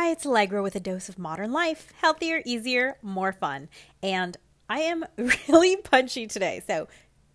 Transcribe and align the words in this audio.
Hi, 0.00 0.12
it's 0.12 0.24
Allegra 0.24 0.62
with 0.62 0.76
a 0.76 0.80
dose 0.80 1.08
of 1.08 1.18
modern 1.18 1.50
life. 1.50 1.92
Healthier, 2.00 2.40
easier, 2.46 2.98
more 3.02 3.32
fun. 3.32 3.68
And 4.00 4.36
I 4.68 4.78
am 4.82 5.04
really 5.48 5.74
punchy 5.74 6.28
today, 6.28 6.62
so 6.64 6.86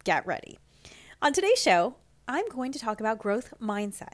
get 0.05 0.25
ready. 0.25 0.59
On 1.21 1.33
today's 1.33 1.61
show, 1.61 1.95
I'm 2.25 2.47
going 2.47 2.71
to 2.71 2.79
talk 2.79 3.01
about 3.01 3.19
growth 3.19 3.53
mindset 3.61 4.13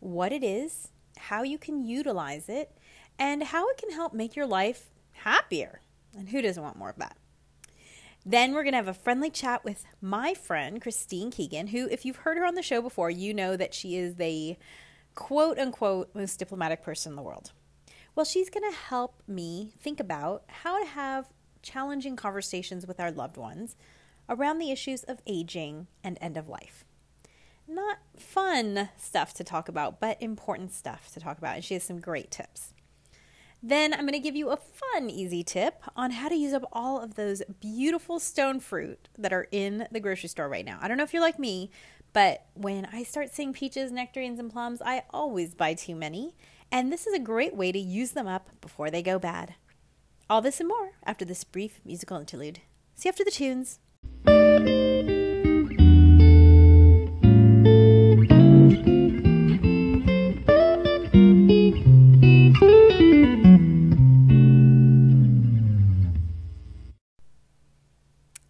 what 0.00 0.32
it 0.32 0.42
is, 0.42 0.88
how 1.18 1.42
you 1.42 1.58
can 1.58 1.84
utilize 1.84 2.48
it, 2.48 2.74
and 3.18 3.42
how 3.42 3.68
it 3.68 3.76
can 3.76 3.90
help 3.90 4.14
make 4.14 4.34
your 4.34 4.46
life 4.46 4.88
happier. 5.10 5.82
And 6.16 6.30
who 6.30 6.40
doesn't 6.40 6.62
want 6.62 6.78
more 6.78 6.88
of 6.88 6.96
that? 6.96 7.18
Then 8.24 8.54
we're 8.54 8.62
going 8.62 8.72
to 8.72 8.78
have 8.78 8.88
a 8.88 8.94
friendly 8.94 9.28
chat 9.28 9.66
with 9.66 9.84
my 10.00 10.32
friend, 10.32 10.80
Christine 10.80 11.30
Keegan, 11.30 11.66
who, 11.66 11.88
if 11.90 12.06
you've 12.06 12.16
heard 12.16 12.38
her 12.38 12.46
on 12.46 12.54
the 12.54 12.62
show 12.62 12.80
before, 12.80 13.10
you 13.10 13.34
know 13.34 13.54
that 13.54 13.74
she 13.74 13.96
is 13.96 14.14
the 14.14 14.56
quote 15.14 15.58
unquote 15.58 16.08
most 16.14 16.38
diplomatic 16.38 16.82
person 16.82 17.12
in 17.12 17.16
the 17.16 17.22
world. 17.22 17.52
Well, 18.14 18.24
she's 18.24 18.50
going 18.50 18.70
to 18.70 18.76
help 18.76 19.22
me 19.26 19.72
think 19.80 19.98
about 19.98 20.44
how 20.48 20.78
to 20.78 20.86
have 20.86 21.32
challenging 21.62 22.16
conversations 22.16 22.86
with 22.86 23.00
our 23.00 23.10
loved 23.10 23.36
ones 23.36 23.76
around 24.28 24.58
the 24.58 24.70
issues 24.70 25.02
of 25.04 25.22
aging 25.26 25.86
and 26.04 26.18
end 26.20 26.36
of 26.36 26.48
life. 26.48 26.84
Not 27.66 27.98
fun 28.16 28.90
stuff 28.98 29.32
to 29.34 29.44
talk 29.44 29.68
about, 29.68 29.98
but 30.00 30.20
important 30.20 30.72
stuff 30.72 31.10
to 31.14 31.20
talk 31.20 31.38
about. 31.38 31.54
And 31.54 31.64
she 31.64 31.74
has 31.74 31.84
some 31.84 32.00
great 32.00 32.30
tips. 32.30 32.74
Then 33.62 33.94
I'm 33.94 34.00
going 34.00 34.12
to 34.12 34.18
give 34.18 34.34
you 34.34 34.50
a 34.50 34.56
fun, 34.56 35.08
easy 35.08 35.44
tip 35.44 35.82
on 35.96 36.10
how 36.10 36.28
to 36.28 36.34
use 36.34 36.52
up 36.52 36.64
all 36.72 37.00
of 37.00 37.14
those 37.14 37.42
beautiful 37.60 38.18
stone 38.18 38.58
fruit 38.58 39.08
that 39.16 39.32
are 39.32 39.46
in 39.52 39.86
the 39.92 40.00
grocery 40.00 40.28
store 40.28 40.48
right 40.48 40.64
now. 40.64 40.78
I 40.82 40.88
don't 40.88 40.96
know 40.96 41.04
if 41.04 41.12
you're 41.12 41.22
like 41.22 41.38
me, 41.38 41.70
but 42.12 42.44
when 42.54 42.88
I 42.92 43.04
start 43.04 43.32
seeing 43.32 43.52
peaches, 43.52 43.92
nectarines, 43.92 44.40
and 44.40 44.52
plums, 44.52 44.82
I 44.84 45.04
always 45.10 45.54
buy 45.54 45.74
too 45.74 45.94
many. 45.94 46.34
And 46.74 46.90
this 46.90 47.06
is 47.06 47.12
a 47.12 47.18
great 47.18 47.54
way 47.54 47.70
to 47.70 47.78
use 47.78 48.12
them 48.12 48.26
up 48.26 48.48
before 48.62 48.90
they 48.90 49.02
go 49.02 49.18
bad. 49.18 49.56
All 50.30 50.40
this 50.40 50.58
and 50.58 50.66
more 50.66 50.92
after 51.04 51.22
this 51.22 51.44
brief 51.44 51.82
musical 51.84 52.18
interlude. 52.18 52.60
See 52.94 53.08
you 53.08 53.10
after 53.10 53.24
the 53.24 53.30
tunes. 53.30 53.78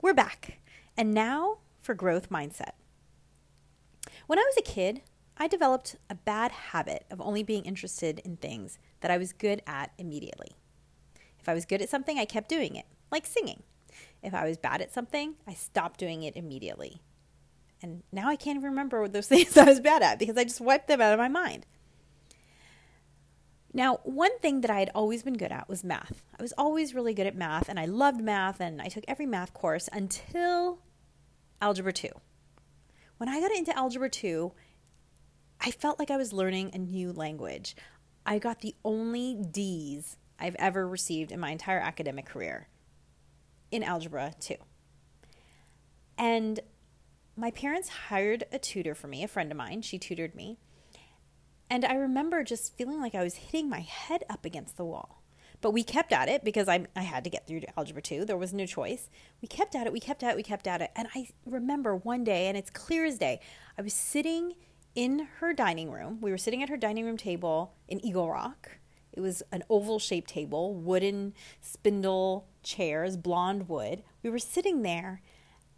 We're 0.01 0.15
back. 0.15 0.61
And 0.97 1.13
now 1.13 1.59
for 1.81 1.97
growth 1.97 2.31
mindset. 2.31 2.75
When 4.29 4.39
I 4.39 4.43
was 4.43 4.57
a 4.57 4.63
kid, 4.63 5.03
I 5.37 5.49
developed 5.49 5.97
a 6.09 6.15
bad 6.15 6.53
habit 6.53 7.05
of 7.11 7.21
only 7.21 7.43
being 7.43 7.65
interested 7.65 8.21
in 8.21 8.37
things 8.37 8.79
that 9.01 9.11
I 9.11 9.19
was 9.19 9.33
good 9.33 9.63
at 9.67 9.93
immediately. 9.99 10.53
If 11.41 11.49
I 11.49 11.55
was 11.55 11.65
good 11.65 11.83
at 11.83 11.89
something, 11.89 12.19
I 12.19 12.25
kept 12.25 12.49
doing 12.49 12.77
it, 12.77 12.87
like 13.11 13.27
singing. 13.27 13.63
If 14.23 14.35
I 14.35 14.45
was 14.47 14.57
bad 14.57 14.81
at 14.81 14.93
something, 14.93 15.35
I 15.47 15.55
stopped 15.55 15.99
doing 15.99 16.23
it 16.23 16.37
immediately. 16.37 17.03
And 17.83 18.05
now 18.13 18.29
I 18.29 18.37
can't 18.37 18.57
even 18.57 18.71
remember 18.71 19.03
what 19.03 19.13
those 19.13 19.27
things 19.29 19.57
I 19.57 19.65
was 19.65 19.81
bad 19.81 20.03
at 20.03 20.19
because 20.19 20.37
I 20.37 20.45
just 20.45 20.61
wiped 20.61 20.89
them 20.89 21.01
out 21.01 21.13
of 21.13 21.19
my 21.19 21.29
mind. 21.29 21.67
Now, 23.75 24.01
one 24.05 24.39
thing 24.39 24.61
that 24.61 24.71
I 24.71 24.81
had 24.81 24.91
always 24.95 25.23
been 25.23 25.37
good 25.39 25.51
at 25.51 25.69
was 25.69 25.83
math. 25.83 26.23
I 26.39 26.43
was 26.43 26.53
always 26.59 26.95
really 26.95 27.15
good 27.15 27.27
at 27.27 27.35
math 27.35 27.69
and 27.71 27.81
I 27.81 27.87
loved 27.87 28.21
math 28.21 28.61
and 28.61 28.83
I 28.83 28.89
took 28.89 29.05
every 29.09 29.25
math 29.25 29.55
course 29.55 29.89
until 29.93 30.81
Algebra 31.61 31.93
2. 31.93 32.09
When 33.17 33.31
I 33.31 33.41
got 33.41 33.51
into 33.51 33.77
Algebra 33.77 34.11
2, 34.11 34.53
I 35.65 35.71
felt 35.71 36.01
like 36.01 36.11
I 36.11 36.17
was 36.17 36.33
learning 36.33 36.73
a 36.75 36.79
new 36.79 37.13
language. 37.13 37.77
I 38.27 38.41
got 38.41 38.61
the 38.61 38.75
only 38.85 39.37
D's 39.37 40.17
I've 40.39 40.57
ever 40.59 40.89
received 40.89 41.31
in 41.31 41.39
my 41.39 41.51
entire 41.51 41.79
academic 41.79 42.27
career 42.27 42.67
in 43.71 43.85
Algebra 43.85 44.35
2. 44.41 44.57
And 46.19 46.59
my 47.37 47.53
parents 47.53 47.89
hired 47.89 48.45
a 48.51 48.59
tutor 48.59 48.97
for 48.97 49.07
me, 49.07 49.23
a 49.23 49.29
friend 49.29 49.53
of 49.53 49.57
mine. 49.57 49.83
She 49.83 50.01
tutored 50.01 50.35
me. 50.35 50.59
And 51.71 51.85
I 51.85 51.95
remember 51.95 52.43
just 52.43 52.77
feeling 52.77 53.01
like 53.01 53.15
I 53.15 53.23
was 53.23 53.35
hitting 53.35 53.69
my 53.69 53.81
head 53.81 54.25
up 54.29 54.45
against 54.45 54.77
the 54.77 54.85
wall. 54.85 55.23
But 55.61 55.71
we 55.71 55.85
kept 55.85 56.13
at 56.13 56.29
it 56.29 56.43
because 56.43 56.69
I, 56.69 56.87
I 56.97 57.03
had 57.03 57.23
to 57.23 57.31
get 57.31 57.47
through 57.47 57.61
to 57.61 57.79
Algebra 57.79 58.03
2. 58.03 58.25
There 58.25 58.37
was 58.37 58.53
no 58.53 58.67
choice. 58.67 59.09
We 59.41 59.47
kept 59.47 59.77
at 59.77 59.87
it, 59.87 59.93
we 59.93 60.01
kept 60.01 60.25
at 60.25 60.33
it, 60.33 60.37
we 60.37 60.43
kept 60.43 60.67
at 60.67 60.83
it. 60.83 60.91
And 60.97 61.07
I 61.15 61.29
remember 61.47 61.95
one 61.95 62.25
day, 62.25 62.49
and 62.49 62.57
it's 62.57 62.69
clear 62.71 63.05
as 63.05 63.17
day, 63.17 63.39
I 63.79 63.83
was 63.83 63.95
sitting 63.95 64.55
in 64.95 65.29
her 65.41 65.53
dining 65.53 65.91
room. 65.91 66.21
We 66.21 66.31
were 66.31 66.39
sitting 66.39 66.63
at 66.63 66.69
her 66.69 66.77
dining 66.77 67.05
room 67.05 67.17
table 67.17 67.75
in 67.89 68.05
Eagle 68.05 68.31
Rock. 68.31 68.79
It 69.13 69.21
was 69.21 69.43
an 69.53 69.63
oval 69.69 69.99
shaped 69.99 70.31
table, 70.31 70.75
wooden 70.75 71.35
spindle 71.61 72.47
chairs, 72.63 73.17
blonde 73.17 73.69
wood. 73.69 74.03
We 74.23 74.31
were 74.31 74.39
sitting 74.39 74.83
there 74.83 75.21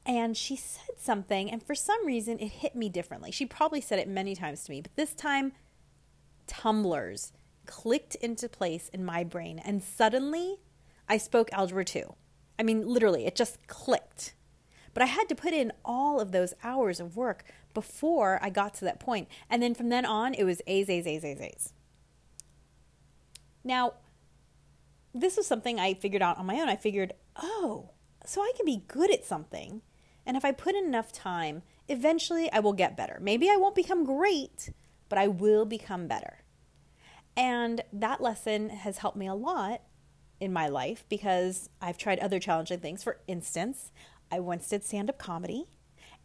and 0.07 0.37
she 0.37 0.55
said 0.57 0.99
something, 0.99 1.51
and 1.51 1.63
for 1.63 1.75
some 1.75 2.07
reason 2.07 2.39
it 2.39 2.49
hit 2.49 2.77
me 2.77 2.89
differently. 2.89 3.31
She 3.31 3.47
probably 3.47 3.81
said 3.81 3.99
it 3.99 4.09
many 4.09 4.35
times 4.35 4.65
to 4.65 4.71
me, 4.71 4.83
but 4.83 4.95
this 4.97 5.15
time, 5.15 5.53
tumblers 6.47 7.33
clicked 7.65 8.15
into 8.17 8.49
place 8.49 8.91
in 8.93 9.05
my 9.05 9.25
brain, 9.25 9.59
and 9.59 9.83
suddenly 9.83 10.59
I 11.09 11.17
spoke 11.17 11.49
Algebra 11.53 11.85
2. 11.85 12.15
I 12.59 12.63
mean, 12.63 12.87
literally, 12.87 13.27
it 13.27 13.35
just 13.35 13.67
clicked. 13.67 14.35
But 14.93 15.03
I 15.03 15.07
had 15.07 15.29
to 15.31 15.35
put 15.35 15.53
in 15.53 15.73
all 15.85 16.21
of 16.21 16.33
those 16.33 16.55
hours 16.63 17.01
of 17.01 17.17
work 17.17 17.45
before 17.75 18.39
I 18.43 18.51
got 18.51 18.75
to 18.75 18.85
that 18.85 19.01
point. 19.01 19.29
And 19.51 19.63
then 19.63 19.75
from 19.75 19.89
then 19.89 20.05
on, 20.05 20.35
it 20.35 20.45
was 20.45 20.63
A's, 20.67 20.89
A's, 20.89 21.07
A's, 21.07 21.25
A's, 21.25 21.41
A's. 21.41 21.73
Now, 23.63 23.95
this 25.13 25.37
was 25.37 25.47
something 25.47 25.79
I 25.79 25.95
figured 25.95 26.23
out 26.23 26.39
on 26.39 26.47
my 26.47 26.61
own. 26.61 26.69
I 26.69 26.77
figured, 26.77 27.13
oh, 27.37 27.91
so 28.25 28.41
I 28.41 28.53
can 28.57 28.67
be 28.67 28.85
good 28.89 29.13
at 29.13 29.25
something. 29.25 29.83
And 30.27 30.37
if 30.37 30.45
I 30.45 30.53
put 30.53 30.75
in 30.75 30.85
enough 30.85 31.13
time, 31.13 31.63
eventually 31.89 32.51
I 32.53 32.61
will 32.61 32.73
get 32.73 32.97
better. 32.97 33.19
Maybe 33.21 33.51
I 33.51 33.57
won't 33.57 33.75
become 33.75 34.05
great, 34.05 34.71
but 35.09 35.19
I 35.19 35.29
will 35.29 35.67
become 35.67 36.07
better. 36.07 36.39
And 37.37 37.83
that 37.93 38.21
lesson 38.21 38.71
has 38.71 38.99
helped 38.99 39.17
me 39.17 39.27
a 39.27 39.35
lot 39.35 39.83
in 40.41 40.53
my 40.53 40.69
life 40.69 41.05
because 41.09 41.69
I've 41.81 41.99
tried 41.99 42.19
other 42.19 42.39
challenging 42.39 42.81
things. 42.81 43.03
For 43.03 43.19
instance, 43.27 43.93
I 44.31 44.41
once 44.41 44.69
did 44.69 44.85
stand 44.85 45.11
up 45.11 45.19
comedy 45.19 45.67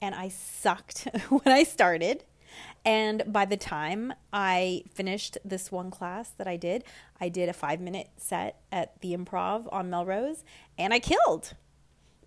and 0.01 0.15
I 0.15 0.29
sucked 0.29 1.07
when 1.29 1.47
I 1.47 1.63
started. 1.63 2.23
And 2.85 3.23
by 3.27 3.45
the 3.45 3.57
time 3.57 4.13
I 4.33 4.83
finished 4.93 5.37
this 5.45 5.71
one 5.71 5.91
class 5.91 6.29
that 6.31 6.47
I 6.47 6.57
did, 6.57 6.83
I 7.19 7.29
did 7.29 7.49
a 7.49 7.53
five 7.53 7.79
minute 7.79 8.09
set 8.17 8.61
at 8.71 8.99
the 9.01 9.15
improv 9.15 9.67
on 9.71 9.89
Melrose 9.89 10.43
and 10.77 10.93
I 10.93 10.99
killed. 10.99 11.53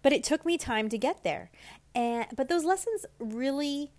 But 0.02 0.12
it 0.12 0.24
took 0.24 0.44
me 0.44 0.58
time 0.58 0.88
to 0.88 0.98
get 0.98 1.22
there. 1.22 1.50
And 1.94 2.26
but 2.34 2.48
those 2.48 2.64
lessons 2.64 3.06
really 3.18 3.92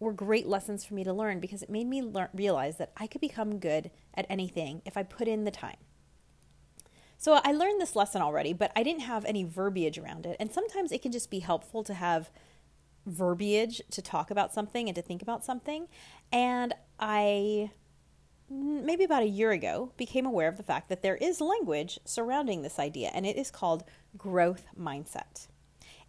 were 0.00 0.12
great 0.12 0.46
lessons 0.46 0.84
for 0.84 0.94
me 0.94 1.04
to 1.04 1.12
learn 1.12 1.40
because 1.40 1.62
it 1.62 1.70
made 1.70 1.86
me 1.86 2.12
realize 2.34 2.76
that 2.78 2.92
I 2.96 3.06
could 3.06 3.20
become 3.20 3.58
good 3.58 3.90
at 4.14 4.26
anything 4.28 4.82
if 4.84 4.96
I 4.96 5.02
put 5.02 5.28
in 5.28 5.44
the 5.44 5.50
time. 5.50 5.76
So 7.16 7.40
I 7.42 7.52
learned 7.52 7.80
this 7.80 7.96
lesson 7.96 8.20
already, 8.20 8.52
but 8.52 8.70
I 8.76 8.82
didn't 8.82 9.02
have 9.02 9.24
any 9.24 9.44
verbiage 9.44 9.96
around 9.96 10.26
it. 10.26 10.36
And 10.38 10.52
sometimes 10.52 10.92
it 10.92 11.00
can 11.00 11.12
just 11.12 11.30
be 11.30 11.38
helpful 11.38 11.82
to 11.84 11.94
have 11.94 12.30
verbiage 13.06 13.82
to 13.90 14.02
talk 14.02 14.30
about 14.30 14.52
something 14.52 14.88
and 14.88 14.96
to 14.96 15.02
think 15.02 15.22
about 15.22 15.44
something. 15.44 15.88
And 16.32 16.74
I, 16.98 17.70
maybe 18.48 19.04
about 19.04 19.22
a 19.22 19.28
year 19.28 19.50
ago, 19.50 19.92
became 19.96 20.26
aware 20.26 20.48
of 20.48 20.56
the 20.56 20.62
fact 20.62 20.88
that 20.88 21.02
there 21.02 21.16
is 21.16 21.40
language 21.40 21.98
surrounding 22.04 22.62
this 22.62 22.78
idea, 22.78 23.10
and 23.14 23.26
it 23.26 23.36
is 23.36 23.50
called 23.50 23.84
growth 24.16 24.66
mindset. 24.78 25.48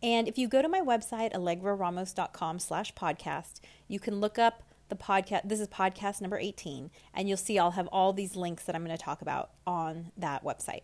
And 0.01 0.28
if 0.28 0.38
you 0.38 0.47
go 0.47 0.61
to 0.61 0.69
my 0.69 0.81
website, 0.81 1.33
allegraramos.com 1.33 2.59
slash 2.59 2.94
podcast, 2.94 3.59
you 3.88 4.00
can 4.00 4.19
look 4.19 4.38
up 4.38 4.63
the 4.89 4.95
podcast. 4.95 5.47
This 5.50 5.59
is 5.59 5.67
podcast 5.67 6.22
number 6.22 6.38
18, 6.38 6.91
and 7.13 7.27
you'll 7.27 7.38
see 7.38 7.57
I'll 7.57 7.72
have 7.72 7.88
all 7.88 8.13
these 8.13 8.35
links 8.35 8.66
that 8.66 8.75
I'm 8.75 8.85
going 8.85 8.95
to 8.95 9.03
talk 9.03 9.22
about 9.22 9.51
on 9.65 10.12
that 10.18 10.44
website. 10.44 10.83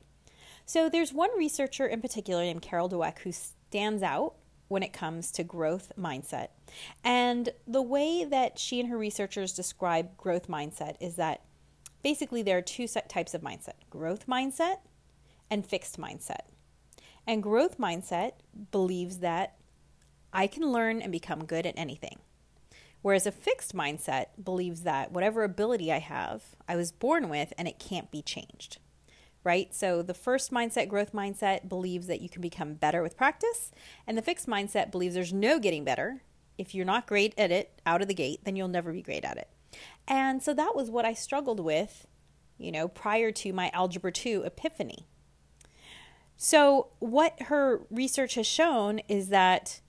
So 0.66 0.90
there's 0.90 1.14
one 1.14 1.30
researcher 1.38 1.86
in 1.86 2.02
particular 2.02 2.42
named 2.42 2.62
Carol 2.62 2.90
Dweck 2.90 3.20
who 3.20 3.32
stands 3.32 4.02
out 4.02 4.36
when 4.72 4.84
it 4.84 4.94
comes 4.94 5.32
to 5.34 5.44
growth 5.44 5.92
mindset. 6.00 6.48
And 7.04 7.50
the 7.68 7.82
way 7.82 8.24
that 8.24 8.58
she 8.58 8.80
and 8.80 8.88
her 8.90 8.98
researchers 8.98 9.52
describe 9.52 10.16
growth 10.16 10.48
mindset 10.48 10.96
is 11.02 11.18
that 11.18 11.42
basically 12.02 12.42
there 12.42 12.58
are 12.58 12.62
two 12.62 12.88
types 12.88 13.34
of 13.34 13.42
mindset 13.42 13.74
growth 13.90 14.28
mindset 14.28 14.78
and 15.50 15.66
fixed 15.66 16.00
mindset. 16.00 16.48
And 17.28 17.44
growth 17.44 17.78
mindset 17.78 18.32
believes 18.72 19.18
that 19.18 19.58
I 20.32 20.48
can 20.48 20.72
learn 20.72 21.02
and 21.02 21.12
become 21.12 21.44
good 21.44 21.66
at 21.66 21.78
anything. 21.78 22.20
Whereas 23.02 23.28
a 23.28 23.32
fixed 23.32 23.76
mindset 23.76 24.28
believes 24.42 24.84
that 24.84 25.12
whatever 25.12 25.44
ability 25.44 25.92
I 25.92 26.00
have, 26.00 26.44
I 26.70 26.78
was 26.78 26.94
born 26.94 27.28
with 27.28 27.52
and 27.58 27.68
it 27.68 27.78
can't 27.78 28.10
be 28.10 28.22
changed 28.22 28.78
right? 29.44 29.74
So 29.74 30.02
the 30.02 30.14
first 30.14 30.52
mindset, 30.52 30.88
growth 30.88 31.14
mindset, 31.14 31.68
believes 31.68 32.08
that 32.08 32.22
you 32.22 32.30
can 32.30 32.42
become 32.42 32.76
better 32.76 33.02
with 33.02 33.18
practice, 33.18 33.72
and 34.06 34.18
the 34.18 34.22
fixed 34.22 34.48
mindset 34.48 34.92
believes 34.92 35.16
there's 35.16 35.34
no 35.34 35.60
getting 35.60 35.84
better. 35.84 36.24
If 36.58 36.76
you're 36.76 36.86
not 36.86 37.08
great 37.08 37.34
at 37.38 37.52
it 37.52 37.82
out 37.86 38.02
of 38.02 38.08
the 38.08 38.14
gate, 38.14 38.42
then 38.44 38.56
you'll 38.56 38.68
never 38.68 38.92
be 38.92 39.02
great 39.02 39.26
at 39.26 39.38
it. 39.38 39.50
And 40.08 40.44
so 40.44 40.54
that 40.54 40.76
was 40.76 40.90
what 40.90 41.06
I 41.06 41.14
struggled 41.14 41.60
with, 41.60 42.08
you 42.58 42.72
know, 42.72 42.88
prior 42.88 43.32
to 43.32 43.54
my 43.54 43.72
Algebra 43.74 44.12
2 44.12 44.44
epiphany. 44.46 45.08
So, 46.44 46.88
what 46.98 47.40
her 47.44 47.82
research 47.92 48.34
has 48.34 48.48
shown 48.48 49.00
is 49.08 49.30
that 49.30 49.80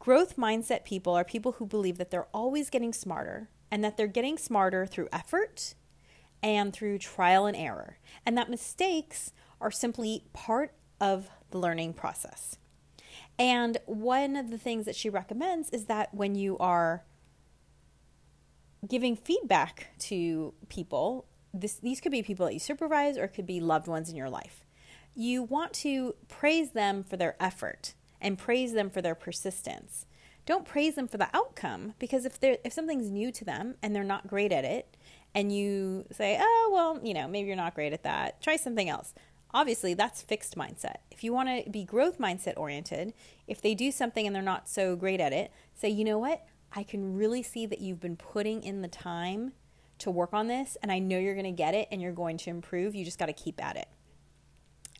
growth 0.00 0.36
mindset 0.36 0.84
people 0.84 1.12
are 1.14 1.24
people 1.24 1.52
who 1.52 1.66
believe 1.66 1.96
that 1.98 2.10
they're 2.10 2.26
always 2.34 2.70
getting 2.70 2.92
smarter 2.92 3.50
and 3.70 3.84
that 3.84 3.96
they're 3.96 4.08
getting 4.08 4.36
smarter 4.36 4.84
through 4.84 5.08
effort 5.12 5.74
and 6.42 6.72
through 6.72 6.98
trial 6.98 7.46
and 7.46 7.56
error, 7.56 7.98
and 8.24 8.36
that 8.36 8.50
mistakes 8.50 9.32
are 9.60 9.70
simply 9.70 10.24
part 10.32 10.74
of 11.00 11.28
the 11.50 11.58
learning 11.58 11.92
process. 11.92 12.56
And 13.38 13.78
one 13.86 14.36
of 14.36 14.50
the 14.50 14.58
things 14.58 14.84
that 14.84 14.96
she 14.96 15.08
recommends 15.08 15.70
is 15.70 15.86
that 15.86 16.12
when 16.14 16.34
you 16.34 16.58
are 16.58 17.04
giving 18.86 19.16
feedback 19.16 19.88
to 19.98 20.54
people, 20.68 21.26
this, 21.52 21.74
these 21.74 22.00
could 22.00 22.12
be 22.12 22.22
people 22.22 22.46
that 22.46 22.54
you 22.54 22.60
supervise 22.60 23.16
or 23.16 23.24
it 23.24 23.34
could 23.34 23.46
be 23.46 23.60
loved 23.60 23.86
ones 23.86 24.08
in 24.08 24.16
your 24.16 24.30
life. 24.30 24.64
You 25.14 25.42
want 25.42 25.72
to 25.74 26.14
praise 26.28 26.70
them 26.70 27.02
for 27.02 27.16
their 27.16 27.36
effort 27.40 27.94
and 28.20 28.38
praise 28.38 28.72
them 28.72 28.90
for 28.90 29.02
their 29.02 29.14
persistence. 29.14 30.06
Don't 30.46 30.64
praise 30.64 30.94
them 30.94 31.08
for 31.08 31.18
the 31.18 31.28
outcome 31.34 31.94
because 31.98 32.24
if 32.24 32.38
they 32.40 32.58
if 32.64 32.72
something's 32.72 33.10
new 33.10 33.30
to 33.32 33.44
them 33.44 33.76
and 33.82 33.94
they're 33.94 34.04
not 34.04 34.26
great 34.26 34.52
at 34.52 34.64
it 34.64 34.89
and 35.34 35.52
you 35.54 36.06
say, 36.12 36.38
"Oh, 36.40 36.70
well, 36.72 37.00
you 37.04 37.14
know, 37.14 37.28
maybe 37.28 37.48
you're 37.48 37.56
not 37.56 37.74
great 37.74 37.92
at 37.92 38.02
that. 38.02 38.42
Try 38.42 38.56
something 38.56 38.88
else." 38.88 39.14
Obviously, 39.52 39.94
that's 39.94 40.22
fixed 40.22 40.56
mindset. 40.56 40.96
If 41.10 41.24
you 41.24 41.32
want 41.32 41.64
to 41.64 41.70
be 41.70 41.84
growth 41.84 42.18
mindset 42.18 42.56
oriented, 42.56 43.14
if 43.46 43.60
they 43.60 43.74
do 43.74 43.90
something 43.90 44.26
and 44.26 44.34
they're 44.34 44.42
not 44.42 44.68
so 44.68 44.96
great 44.96 45.20
at 45.20 45.32
it, 45.32 45.50
say, 45.74 45.88
"You 45.88 46.04
know 46.04 46.18
what? 46.18 46.46
I 46.72 46.82
can 46.82 47.16
really 47.16 47.42
see 47.42 47.66
that 47.66 47.80
you've 47.80 48.00
been 48.00 48.16
putting 48.16 48.62
in 48.62 48.82
the 48.82 48.88
time 48.88 49.52
to 49.98 50.10
work 50.10 50.32
on 50.32 50.48
this, 50.48 50.76
and 50.82 50.90
I 50.90 50.98
know 50.98 51.18
you're 51.18 51.34
going 51.34 51.44
to 51.44 51.50
get 51.50 51.74
it 51.74 51.88
and 51.90 52.00
you're 52.00 52.12
going 52.12 52.38
to 52.38 52.50
improve. 52.50 52.94
You 52.94 53.04
just 53.04 53.18
got 53.18 53.26
to 53.26 53.32
keep 53.32 53.62
at 53.62 53.76
it. 53.76 53.88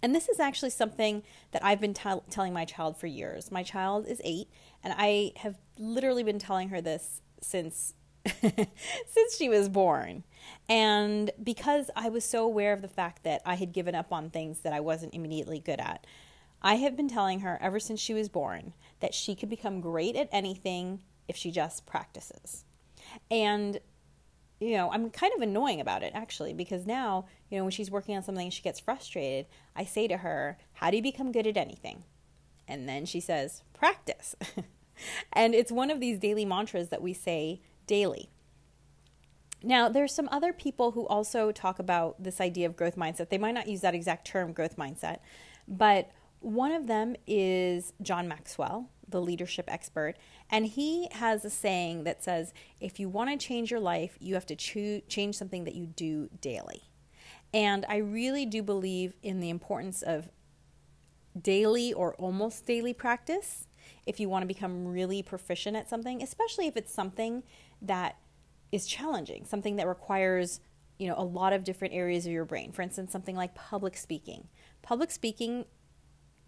And 0.03 0.15
this 0.15 0.29
is 0.29 0.41
actually 0.41 0.71
something 0.71 1.23
that 1.53 1.65
I've 1.65 1.81
been 1.81 1.95
t- 1.95 2.23
telling 2.31 2.53
my 2.53 2.65
child 2.65 2.97
for 2.97 3.07
years. 3.07 3.51
My 3.51 3.63
child 3.63 4.07
is 4.07 4.21
eight, 4.25 4.49
and 4.83 4.95
I 4.97 5.33
have 5.37 5.57
literally 5.79 6.23
been 6.23 6.39
telling 6.39 6.71
her 6.71 6.81
this 6.81 7.21
since 7.43 7.95
since 8.41 9.37
she 9.37 9.49
was 9.49 9.69
born. 9.69 10.25
And 10.69 11.31
because 11.43 11.91
I 11.97 12.09
was 12.09 12.25
so 12.25 12.45
aware 12.45 12.73
of 12.73 12.83
the 12.83 12.89
fact 12.89 13.25
that 13.25 13.43
I 13.45 13.55
had 13.55 13.73
given 13.73 13.95
up 13.95 14.13
on 14.13 14.31
things 14.31 14.61
that 14.61 14.73
I 14.73 14.81
wasn't 14.81 15.15
immediately 15.15 15.59
good 15.59 15.81
at, 15.81 16.07
I 16.63 16.75
have 16.77 16.97
been 16.97 17.09
telling 17.09 17.41
her 17.41 17.59
ever 17.61 17.81
since 17.81 18.01
she 18.01 18.15
was 18.15 18.29
born 18.29 18.75
that 19.01 19.15
she 19.15 19.35
could 19.35 19.49
become 19.49 19.81
great 19.81 20.17
at 20.17 20.29
anything 20.31 21.01
if 21.27 21.37
she 21.37 21.51
just 21.51 21.87
practices. 21.87 22.65
And 23.31 23.81
you 24.61 24.77
know, 24.77 24.91
I'm 24.93 25.09
kind 25.09 25.33
of 25.35 25.41
annoying 25.41 25.81
about 25.81 26.03
it 26.03 26.13
actually 26.15 26.53
because 26.53 26.87
now, 26.87 27.27
you 27.49 27.57
know, 27.57 27.65
when 27.65 27.71
she's 27.71 27.91
working 27.91 28.15
on 28.15 28.23
something 28.23 28.45
and 28.45 28.53
she 28.53 28.63
gets 28.63 28.79
frustrated, 28.79 29.47
I 29.75 29.85
say 29.85 30.07
to 30.07 30.19
her, 30.19 30.59
How 30.75 30.91
do 30.91 30.99
you 30.99 31.03
become 31.03 31.33
good 31.33 31.47
at 31.47 31.57
anything? 31.57 32.05
And 32.69 32.87
then 32.87 33.07
she 33.07 33.21
says, 33.21 33.63
Practice. 33.73 34.37
and 35.33 35.55
it's 35.55 35.73
one 35.73 35.91
of 35.91 35.99
these 35.99 36.19
daily 36.19 36.45
mantras 36.45 36.91
that 36.91 37.01
we 37.01 37.15
say 37.15 37.63
daily. 37.91 38.31
Now, 39.65 39.89
there's 39.89 40.15
some 40.15 40.29
other 40.31 40.53
people 40.53 40.93
who 40.93 41.09
also 41.09 41.51
talk 41.51 41.81
about 41.81 42.23
this 42.23 42.41
idea 42.41 42.67
of 42.67 42.77
growth 42.77 42.95
mindset. 42.95 43.31
They 43.31 43.37
might 43.37 43.53
not 43.53 43.67
use 43.67 43.81
that 43.81 43.97
exact 43.97 44.29
term, 44.29 44.53
growth 44.53 44.77
mindset, 44.77 45.19
but 45.67 46.13
one 46.39 46.71
of 46.71 46.87
them 46.87 47.17
is 47.27 47.93
John 48.01 48.29
Maxwell, 48.29 48.89
the 49.09 49.21
leadership 49.21 49.65
expert, 49.67 50.15
and 50.51 50.67
he 50.67 51.09
has 51.11 51.45
a 51.45 51.51
saying 51.51 52.05
that 52.05 52.23
says, 52.23 52.55
if 52.81 53.01
you 53.01 53.09
want 53.09 53.29
to 53.29 53.45
change 53.45 53.73
your 53.73 53.81
life, 53.81 54.17
you 54.21 54.35
have 54.35 54.47
to 54.47 54.57
choo- 54.57 55.03
change 55.09 55.35
something 55.35 55.65
that 55.65 55.75
you 55.75 55.87
do 55.87 56.31
daily. 56.41 56.85
And 57.53 57.85
I 57.89 57.97
really 57.97 58.47
do 58.47 58.63
believe 58.63 59.17
in 59.21 59.41
the 59.41 59.51
importance 59.51 60.01
of 60.03 60.31
daily 61.41 61.93
or 61.93 62.15
almost 62.15 62.67
daily 62.67 62.95
practice 62.95 63.67
if 64.07 64.21
you 64.21 64.29
want 64.29 64.43
to 64.43 64.47
become 64.47 64.87
really 64.87 65.23
proficient 65.23 65.77
at 65.77 65.89
something, 65.89 66.23
especially 66.23 66.67
if 66.67 66.77
it's 66.77 66.93
something 66.93 67.43
that 67.83 68.17
is 68.73 68.87
challenging, 68.87 69.45
something 69.45 69.77
that 69.77 69.87
requires, 69.87 70.61
you 70.99 71.09
know, 71.09 71.15
a 71.17 71.25
lot 71.25 71.53
of 71.53 71.65
different 71.65 71.95
areas 71.95 72.27
of 72.27 72.33
your 72.33 72.45
brain. 72.45 72.73
For 72.73 72.83
instance, 72.83 73.13
something 73.13 73.37
like 73.37 73.55
public 73.55 73.97
speaking. 73.97 74.49
Public 74.83 75.11
speaking 75.11 75.65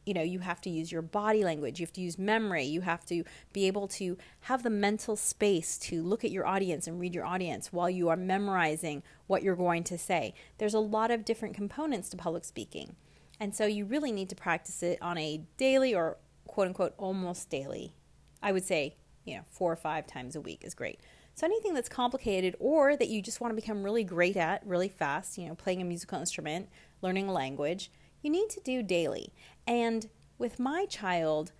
you 0.04 0.14
know 0.14 0.22
you 0.22 0.40
have 0.40 0.60
to 0.60 0.70
use 0.70 0.90
your 0.90 1.02
body 1.02 1.44
language 1.44 1.78
you 1.78 1.86
have 1.86 1.92
to 1.92 2.00
use 2.00 2.18
memory 2.18 2.64
you 2.64 2.80
have 2.80 3.04
to 3.04 3.24
be 3.52 3.66
able 3.66 3.86
to 3.86 4.16
have 4.40 4.62
the 4.62 4.70
mental 4.70 5.16
space 5.16 5.78
to 5.78 6.02
look 6.02 6.24
at 6.24 6.30
your 6.30 6.46
audience 6.46 6.86
and 6.86 6.98
read 7.00 7.14
your 7.14 7.24
audience 7.24 7.72
while 7.72 7.90
you 7.90 8.08
are 8.08 8.16
memorizing 8.16 9.02
what 9.26 9.42
you're 9.42 9.56
going 9.56 9.84
to 9.84 9.96
say 9.96 10.34
there's 10.58 10.74
a 10.74 10.80
lot 10.80 11.10
of 11.10 11.24
different 11.24 11.54
components 11.54 12.08
to 12.08 12.16
public 12.16 12.44
speaking 12.44 12.96
and 13.38 13.54
so 13.54 13.66
you 13.66 13.84
really 13.84 14.12
need 14.12 14.28
to 14.28 14.36
practice 14.36 14.82
it 14.82 14.98
on 15.00 15.18
a 15.18 15.42
daily 15.56 15.94
or 15.94 16.18
quote 16.46 16.66
unquote 16.66 16.94
almost 16.98 17.48
daily 17.48 17.94
i 18.42 18.50
would 18.50 18.64
say 18.64 18.96
you 19.24 19.36
know 19.36 19.42
four 19.48 19.72
or 19.72 19.76
five 19.76 20.06
times 20.06 20.34
a 20.34 20.40
week 20.40 20.62
is 20.64 20.74
great 20.74 21.00
so 21.34 21.46
anything 21.46 21.74
that's 21.74 21.88
complicated 21.88 22.54
or 22.58 22.96
that 22.96 23.08
you 23.08 23.22
just 23.22 23.40
want 23.40 23.50
to 23.50 23.60
become 23.60 23.82
really 23.82 24.04
great 24.04 24.36
at 24.36 24.66
really 24.66 24.88
fast 24.88 25.38
you 25.38 25.48
know 25.48 25.54
playing 25.54 25.80
a 25.80 25.84
musical 25.84 26.18
instrument 26.18 26.68
learning 27.00 27.28
a 27.28 27.32
language 27.32 27.90
you 28.22 28.30
need 28.30 28.48
to 28.50 28.60
do 28.60 28.82
daily. 28.82 29.34
And 29.66 30.08
with 30.38 30.58
my 30.58 30.86
child, 30.86 31.52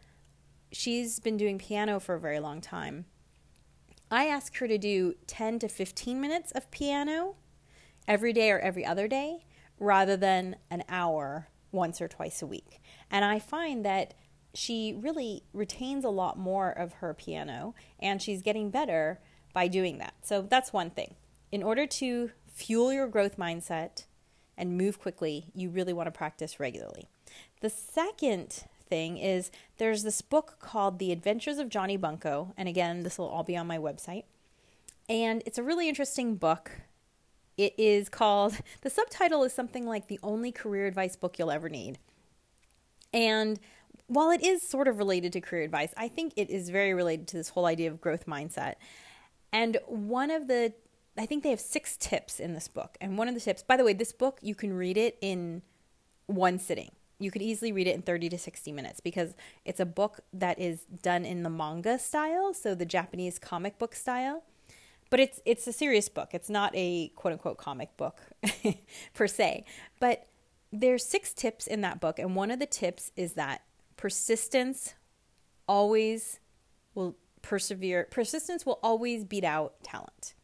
she's 0.70 1.20
been 1.20 1.36
doing 1.36 1.58
piano 1.58 2.00
for 2.00 2.14
a 2.14 2.20
very 2.20 2.40
long 2.40 2.60
time. 2.60 3.04
I 4.10 4.26
ask 4.26 4.56
her 4.58 4.69
to 4.69 4.78
do 4.78 5.14
10 5.26 5.58
to 5.60 5.69
15 5.69 6.20
minutes 6.20 6.52
of 6.52 6.70
piano 6.70 7.36
every 8.06 8.32
day 8.32 8.50
or 8.50 8.58
every 8.58 8.86
other 8.86 9.08
day 9.08 9.44
rather 9.78 10.16
than 10.16 10.56
an 10.70 10.84
hour 10.88 11.48
once 11.72 12.00
or 12.00 12.08
twice 12.08 12.42
a 12.42 12.46
week. 12.46 12.80
And 13.10 13.24
I 13.24 13.38
find 13.38 13.84
that 13.84 14.14
she 14.54 14.94
really 14.96 15.44
retains 15.52 16.04
a 16.04 16.10
lot 16.10 16.38
more 16.38 16.70
of 16.70 16.94
her 16.94 17.14
piano 17.14 17.74
and 17.98 18.20
she's 18.20 18.42
getting 18.42 18.70
better 18.70 19.19
by 19.52 19.69
doing 19.69 19.99
that. 19.99 20.14
So 20.22 20.43
that's 20.43 20.72
one 20.72 20.90
thing. 20.90 21.14
In 21.50 21.62
order 21.62 21.87
to 21.87 22.31
fuel 22.54 22.93
your 22.93 23.08
growth 23.08 23.37
mindset, 23.37 24.04
and 24.56 24.76
move 24.76 25.00
quickly, 25.00 25.46
you 25.54 25.70
really 25.70 25.93
want 25.93 26.06
to 26.06 26.12
practice 26.12 26.60
regularly. 26.60 27.08
The 27.60 27.70
second 27.70 28.64
thing 28.88 29.19
is 29.19 29.50
there's 29.78 30.02
this 30.02 30.20
book 30.20 30.58
called 30.60 30.99
The 30.99 31.12
Adventures 31.12 31.58
of 31.58 31.69
Johnny 31.69 31.96
Bunko, 31.96 32.52
and 32.56 32.69
again, 32.69 33.02
this 33.02 33.19
will 33.19 33.28
all 33.28 33.43
be 33.43 33.56
on 33.56 33.66
my 33.66 33.78
website. 33.78 34.25
And 35.08 35.43
it's 35.46 35.58
a 35.58 35.62
really 35.62 35.88
interesting 35.88 36.37
book. 36.37 36.70
It 37.56 37.75
is 37.78 38.08
called, 38.08 38.58
the 38.82 38.90
subtitle 38.90 39.43
is 39.44 39.52
something 39.52 39.87
like 39.87 40.08
The 40.08 40.20
Only 40.22 40.52
Career 40.52 40.86
Advice 40.86 41.17
Book 41.17 41.38
You'll 41.38 41.50
Ever 41.50 41.69
Need. 41.69 41.98
And 43.12 43.58
while 44.06 44.31
it 44.31 44.43
is 44.43 44.62
sort 44.62 44.88
of 44.88 44.98
related 44.98 45.32
to 45.32 45.41
career 45.41 45.62
advice, 45.62 45.93
I 45.96 46.08
think 46.08 46.34
it 46.36 46.50
is 46.50 46.70
very 46.70 46.94
related 46.94 47.29
to 47.29 47.36
this 47.36 47.50
whole 47.50 47.67
idea 47.67 47.91
of 47.91 48.00
growth 48.00 48.27
mindset. 48.27 48.74
And 49.53 49.79
one 49.87 50.31
of 50.31 50.49
the 50.49 50.73
I 51.17 51.27
think 51.27 51.43
they 51.43 51.51
have 51.51 51.61
six 51.61 51.97
tips 51.97 52.41
in 52.41 52.55
this 52.55 52.69
book. 52.69 52.97
And 53.01 53.19
one 53.19 53.29
of 53.29 53.35
the 53.35 53.41
tips, 53.41 53.63
by 53.63 53.77
the 53.77 53.85
way, 53.85 53.93
this 53.93 54.13
book, 54.13 54.39
you 54.41 54.55
can 54.55 54.73
read 54.73 54.97
it 54.97 55.19
in 55.21 55.63
one 56.27 56.59
sitting. 56.59 56.91
You 57.19 57.31
could 57.31 57.43
easily 57.43 57.71
read 57.71 57.87
it 57.87 57.94
in 57.94 58.03
30 58.03 58.31
to 58.31 58.39
60 58.39 58.73
minutes 58.73 59.01
because 59.01 59.35
it's 59.65 59.79
a 59.79 59.85
book 59.85 60.21
that 60.32 60.59
is 60.59 60.85
done 61.03 61.25
in 61.25 61.43
the 61.43 61.51
manga 61.51 61.99
style, 61.99 62.55
so 62.55 62.75
the 62.75 62.87
Japanese 62.87 63.39
comic 63.39 63.79
book 63.79 63.94
style. 63.94 64.43
But 65.11 65.21
it's 65.21 65.41
it's 65.44 65.67
a 65.67 65.73
serious 65.73 66.09
book. 66.09 66.31
It's 66.32 66.49
not 66.49 66.73
a 66.75 67.09
quote 67.09 67.32
unquote 67.32 67.59
comic 67.59 67.94
book 67.99 68.23
per 69.15 69.27
se. 69.27 69.67
But 70.01 70.27
there's 70.73 71.05
six 71.05 71.35
tips 71.35 71.67
in 71.67 71.82
that 71.82 72.01
book, 72.01 72.19
and 72.19 72.35
one 72.35 72.51
of 72.51 72.59
the 72.59 72.67
tips 72.67 73.13
is 73.15 73.35
that 73.35 73.63
persistence 73.99 74.94
always 75.69 76.41
will 76.94 77.17
persevere. 77.43 78.08
Persistence 78.11 78.65
will 78.65 78.79
always 78.82 79.25
beat 79.25 79.44
out 79.44 79.82
talent. 79.82 80.34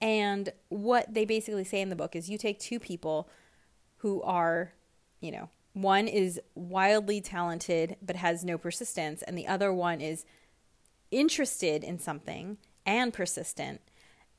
And 0.00 0.52
what 0.68 1.12
they 1.12 1.24
basically 1.24 1.64
say 1.64 1.80
in 1.80 1.90
the 1.90 1.96
book 1.96 2.16
is 2.16 2.30
you 2.30 2.38
take 2.38 2.58
two 2.58 2.78
people 2.78 3.28
who 3.98 4.22
are, 4.22 4.72
you 5.20 5.30
know, 5.30 5.50
one 5.72 6.08
is 6.08 6.40
wildly 6.54 7.20
talented 7.20 7.96
but 8.02 8.16
has 8.16 8.44
no 8.44 8.58
persistence, 8.58 9.22
and 9.22 9.36
the 9.36 9.46
other 9.46 9.72
one 9.72 10.00
is 10.00 10.24
interested 11.10 11.84
in 11.84 11.98
something 11.98 12.58
and 12.86 13.12
persistent. 13.12 13.80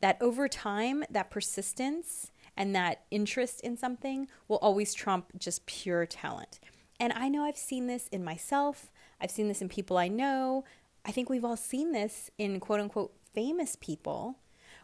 That 0.01 0.17
over 0.19 0.47
time, 0.47 1.03
that 1.09 1.29
persistence 1.29 2.31
and 2.57 2.75
that 2.75 3.03
interest 3.11 3.61
in 3.61 3.77
something 3.77 4.27
will 4.47 4.57
always 4.57 4.93
trump 4.93 5.27
just 5.37 5.65
pure 5.65 6.05
talent. 6.05 6.59
And 6.99 7.13
I 7.13 7.29
know 7.29 7.43
I've 7.43 7.57
seen 7.57 7.87
this 7.87 8.07
in 8.09 8.23
myself, 8.23 8.91
I've 9.19 9.31
seen 9.31 9.47
this 9.47 9.61
in 9.61 9.69
people 9.69 9.97
I 9.97 10.07
know. 10.07 10.63
I 11.05 11.11
think 11.11 11.29
we've 11.29 11.45
all 11.45 11.57
seen 11.57 11.91
this 11.91 12.29
in 12.37 12.59
quote 12.59 12.79
unquote 12.79 13.13
famous 13.33 13.75
people 13.79 14.37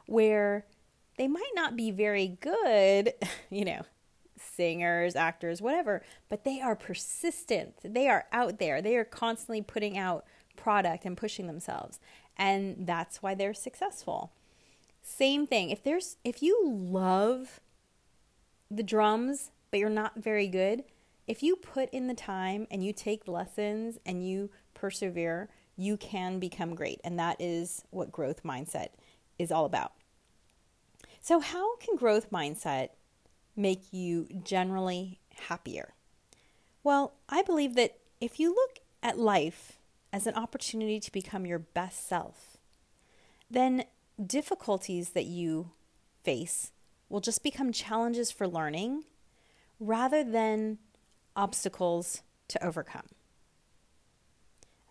where 0.05 0.65
they 1.17 1.27
might 1.27 1.51
not 1.55 1.75
be 1.75 1.91
very 1.91 2.37
good, 2.39 3.13
you 3.49 3.65
know, 3.65 3.81
singers, 4.37 5.15
actors, 5.15 5.61
whatever, 5.61 6.03
but 6.29 6.43
they 6.43 6.61
are 6.61 6.75
persistent. 6.75 7.75
They 7.83 8.07
are 8.07 8.25
out 8.31 8.59
there. 8.59 8.81
They 8.81 8.95
are 8.95 9.05
constantly 9.05 9.61
putting 9.61 9.97
out 9.97 10.25
product 10.55 11.05
and 11.05 11.17
pushing 11.17 11.47
themselves. 11.47 11.99
And 12.37 12.87
that's 12.87 13.21
why 13.21 13.35
they're 13.35 13.53
successful. 13.53 14.31
Same 15.01 15.47
thing. 15.47 15.69
If 15.69 15.83
there's 15.83 16.17
if 16.23 16.41
you 16.43 16.61
love 16.65 17.59
the 18.69 18.83
drums, 18.83 19.51
but 19.71 19.79
you're 19.79 19.89
not 19.89 20.21
very 20.21 20.47
good, 20.47 20.83
if 21.27 21.41
you 21.41 21.55
put 21.55 21.89
in 21.91 22.07
the 22.07 22.13
time 22.13 22.67
and 22.69 22.83
you 22.83 22.93
take 22.93 23.27
lessons 23.27 23.97
and 24.05 24.27
you 24.27 24.49
persevere, 24.73 25.49
you 25.77 25.95
can 25.95 26.39
become 26.39 26.75
great. 26.75 26.99
And 27.03 27.17
that 27.19 27.39
is 27.39 27.83
what 27.91 28.11
growth 28.11 28.43
mindset 28.43 28.89
is 29.39 29.51
all 29.51 29.65
about. 29.65 29.93
So, 31.21 31.39
how 31.39 31.77
can 31.77 31.95
growth 31.95 32.31
mindset 32.31 32.89
make 33.55 33.93
you 33.93 34.27
generally 34.43 35.19
happier? 35.47 35.93
Well, 36.83 37.13
I 37.29 37.41
believe 37.43 37.75
that 37.75 37.97
if 38.19 38.39
you 38.39 38.49
look 38.49 38.79
at 39.03 39.19
life 39.19 39.77
as 40.11 40.25
an 40.25 40.35
opportunity 40.35 40.99
to 40.99 41.11
become 41.11 41.45
your 41.45 41.59
best 41.59 42.07
self, 42.07 42.57
then 43.51 43.83
difficulties 44.25 45.11
that 45.11 45.25
you 45.25 45.71
face 46.23 46.71
will 47.09 47.19
just 47.21 47.43
become 47.43 47.71
challenges 47.71 48.31
for 48.31 48.47
learning 48.47 49.03
rather 49.79 50.23
than 50.23 50.77
obstacles 51.35 52.21
to 52.47 52.65
overcome. 52.65 53.07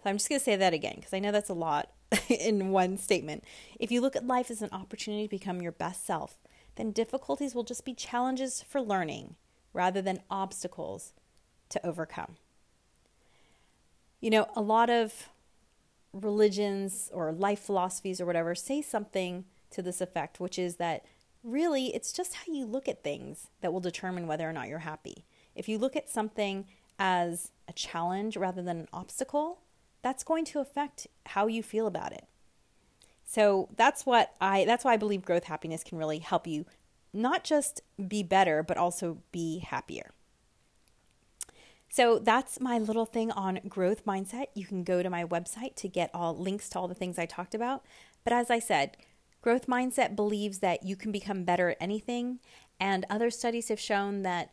So 0.07 0.11
I'm 0.11 0.19
just 0.19 0.29
going 0.29 0.39
to 0.39 0.45
say 0.45 0.55
that 0.55 0.73
again 0.73 0.93
because 0.95 1.13
I 1.13 1.19
know 1.19 1.33
that's 1.33 1.51
a 1.51 1.53
lot 1.53 1.91
in 2.29 2.71
one 2.71 2.97
statement. 2.97 3.43
If 3.81 3.91
you 3.91 4.01
look 4.01 4.15
at 4.15 4.25
life 4.25 4.53
as 4.53 4.63
an 4.63 4.69
opportunity 4.71 5.25
to 5.25 5.29
become 5.29 5.61
your 5.61 5.73
best 5.73 6.07
self, 6.07 6.37
then 6.77 6.93
difficulties 6.93 7.57
will 7.57 7.65
just 7.65 7.85
be 7.85 7.93
challenges 7.93 8.63
for 8.63 8.81
learning 8.81 9.35
rather 9.73 10.01
than 10.01 10.21
obstacles 10.31 11.13
to 11.71 11.85
overcome. 11.85 12.37
You 14.21 14.31
know, 14.31 14.47
a 14.55 14.61
lot 14.61 14.91
of 14.91 15.29
religions 16.13 17.11
or 17.13 17.33
life 17.33 17.59
philosophies 17.59 18.21
or 18.21 18.27
whatever 18.27 18.55
say 18.55 18.83
something 18.83 19.45
to 19.71 19.83
this 19.83 20.01
effect, 20.01 20.39
which 20.39 20.57
is 20.57 20.77
that 20.77 21.05
really 21.43 21.93
it's 21.97 22.13
just 22.13 22.35
how 22.35 22.53
you 22.53 22.65
look 22.65 22.87
at 22.87 23.03
things 23.03 23.49
that 23.61 23.73
will 23.73 23.81
determine 23.81 24.29
whether 24.29 24.49
or 24.49 24.53
not 24.53 24.69
you're 24.69 24.79
happy. 24.79 25.25
If 25.57 25.69
you 25.69 25.79
look 25.79 25.97
at 25.97 26.09
something 26.09 26.69
as 26.97 27.51
a 27.67 27.73
challenge 27.73 28.37
rather 28.37 28.63
than 28.63 28.79
an 28.79 28.89
obstacle, 28.93 29.59
that's 30.07 30.23
going 30.23 30.45
to 30.45 30.61
affect 30.61 31.09
how 31.27 31.49
you 31.49 31.65
feel 31.65 31.89
about 31.89 32.13
it. 32.13 32.29
So 33.25 33.69
that's 33.77 34.07
what 34.07 34.37
I 34.41 34.65
that's 34.65 34.85
why 34.85 34.93
I 34.93 34.97
believe 34.97 35.25
growth 35.25 35.43
happiness 35.43 35.83
can 35.83 35.99
really 35.99 36.21
help 36.21 36.47
you 36.47 36.65
not 37.13 37.43
just 37.43 37.81
be 38.07 38.23
better 38.23 38.63
but 38.63 38.77
also 38.77 39.19
be 39.33 39.59
happier. 39.59 40.13
So 41.89 42.21
that's 42.21 42.61
my 42.61 42.79
little 42.79 43.05
thing 43.05 43.33
on 43.33 43.59
growth 43.69 44.07
mindset. 44.07 44.47
You 44.55 44.65
can 44.65 44.85
go 44.85 45.03
to 45.03 45.11
my 45.11 45.25
website 45.25 45.75
to 45.77 45.89
get 45.89 46.13
all 46.15 46.37
links 46.37 46.69
to 46.69 46.79
all 46.79 46.87
the 46.87 46.95
things 46.95 47.19
I 47.19 47.27
talked 47.27 47.53
about. 47.53 47.85
But 48.23 48.33
as 48.33 48.49
I 48.49 48.61
said, 48.61 48.97
growth 49.43 49.67
mindset 49.67 50.15
believes 50.15 50.61
that 50.61 50.85
you 50.85 50.95
can 50.95 51.11
become 51.11 51.43
better 51.43 51.71
at 51.71 51.79
anything 51.81 52.39
and 52.79 53.05
other 53.11 53.29
studies 53.29 53.71
have 53.71 53.81
shown 53.81 54.23
that 54.23 54.53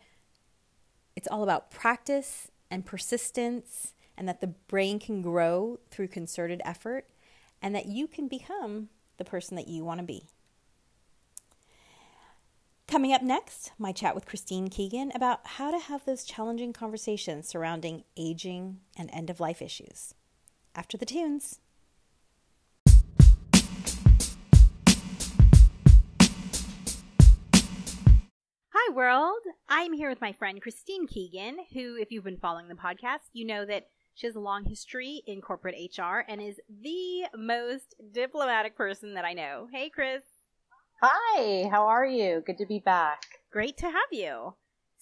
it's 1.15 1.27
all 1.27 1.43
about 1.43 1.69
practice 1.69 2.50
and 2.72 2.88
persistence, 2.88 3.93
and 4.17 4.27
that 4.27 4.41
the 4.41 4.48
brain 4.48 5.00
can 5.00 5.22
grow 5.22 5.79
through 5.89 6.08
concerted 6.08 6.62
effort, 6.65 7.08
and 7.62 7.74
that 7.74 7.88
you 7.88 8.08
can 8.08 8.27
become 8.27 8.89
the 9.17 9.25
person 9.25 9.55
that 9.55 9.67
you 9.67 9.84
want 9.84 10.00
to 10.00 10.05
be. 10.05 10.29
Coming 12.88 13.13
up 13.13 13.24
next, 13.24 13.72
my 13.79 13.91
chat 13.91 14.13
with 14.13 14.25
Christine 14.25 14.70
Keegan 14.70 15.12
about 15.15 15.39
how 15.43 15.72
to 15.72 15.79
have 15.79 16.05
those 16.05 16.24
challenging 16.24 16.74
conversations 16.74 17.48
surrounding 17.48 18.03
aging 18.15 18.82
and 18.96 19.10
end 19.12 19.29
of 19.29 19.39
life 19.39 19.62
issues. 19.62 20.13
After 20.75 20.98
the 20.98 21.05
tunes. 21.05 21.60
Hi, 28.75 28.93
world. 28.93 29.41
I'm 29.70 29.93
here 29.93 30.10
with 30.10 30.22
my 30.22 30.34
friend 30.34 30.62
Christine 30.62 31.08
Keegan, 31.08 31.58
who, 31.74 31.96
if 31.96 32.12
you've 32.12 32.25
been 32.25 32.38
following 32.38 32.67
the 32.67 32.75
podcast, 32.75 33.29
you 33.32 33.46
know 33.46 33.65
that 33.65 33.88
she 34.13 34.27
has 34.27 34.36
a 34.36 34.39
long 34.39 34.65
history 34.65 35.24
in 35.25 35.41
corporate 35.41 35.75
HR 35.98 36.20
and 36.27 36.41
is 36.41 36.60
the 36.82 37.25
most 37.36 37.96
diplomatic 38.12 38.75
person 38.75 39.15
that 39.15 39.25
I 39.25 39.34
know. 39.34 39.67
Hey, 39.72 39.89
Chris. 39.89 40.24
Hi, 41.01 41.67
how 41.70 41.88
are 41.88 42.05
you? 42.05 42.43
Good 42.46 42.58
to 42.60 42.65
be 42.65 42.79
back. 42.79 43.24
Great 43.51 43.77
to 43.77 43.88
have 43.88 44.12
you. 44.12 44.53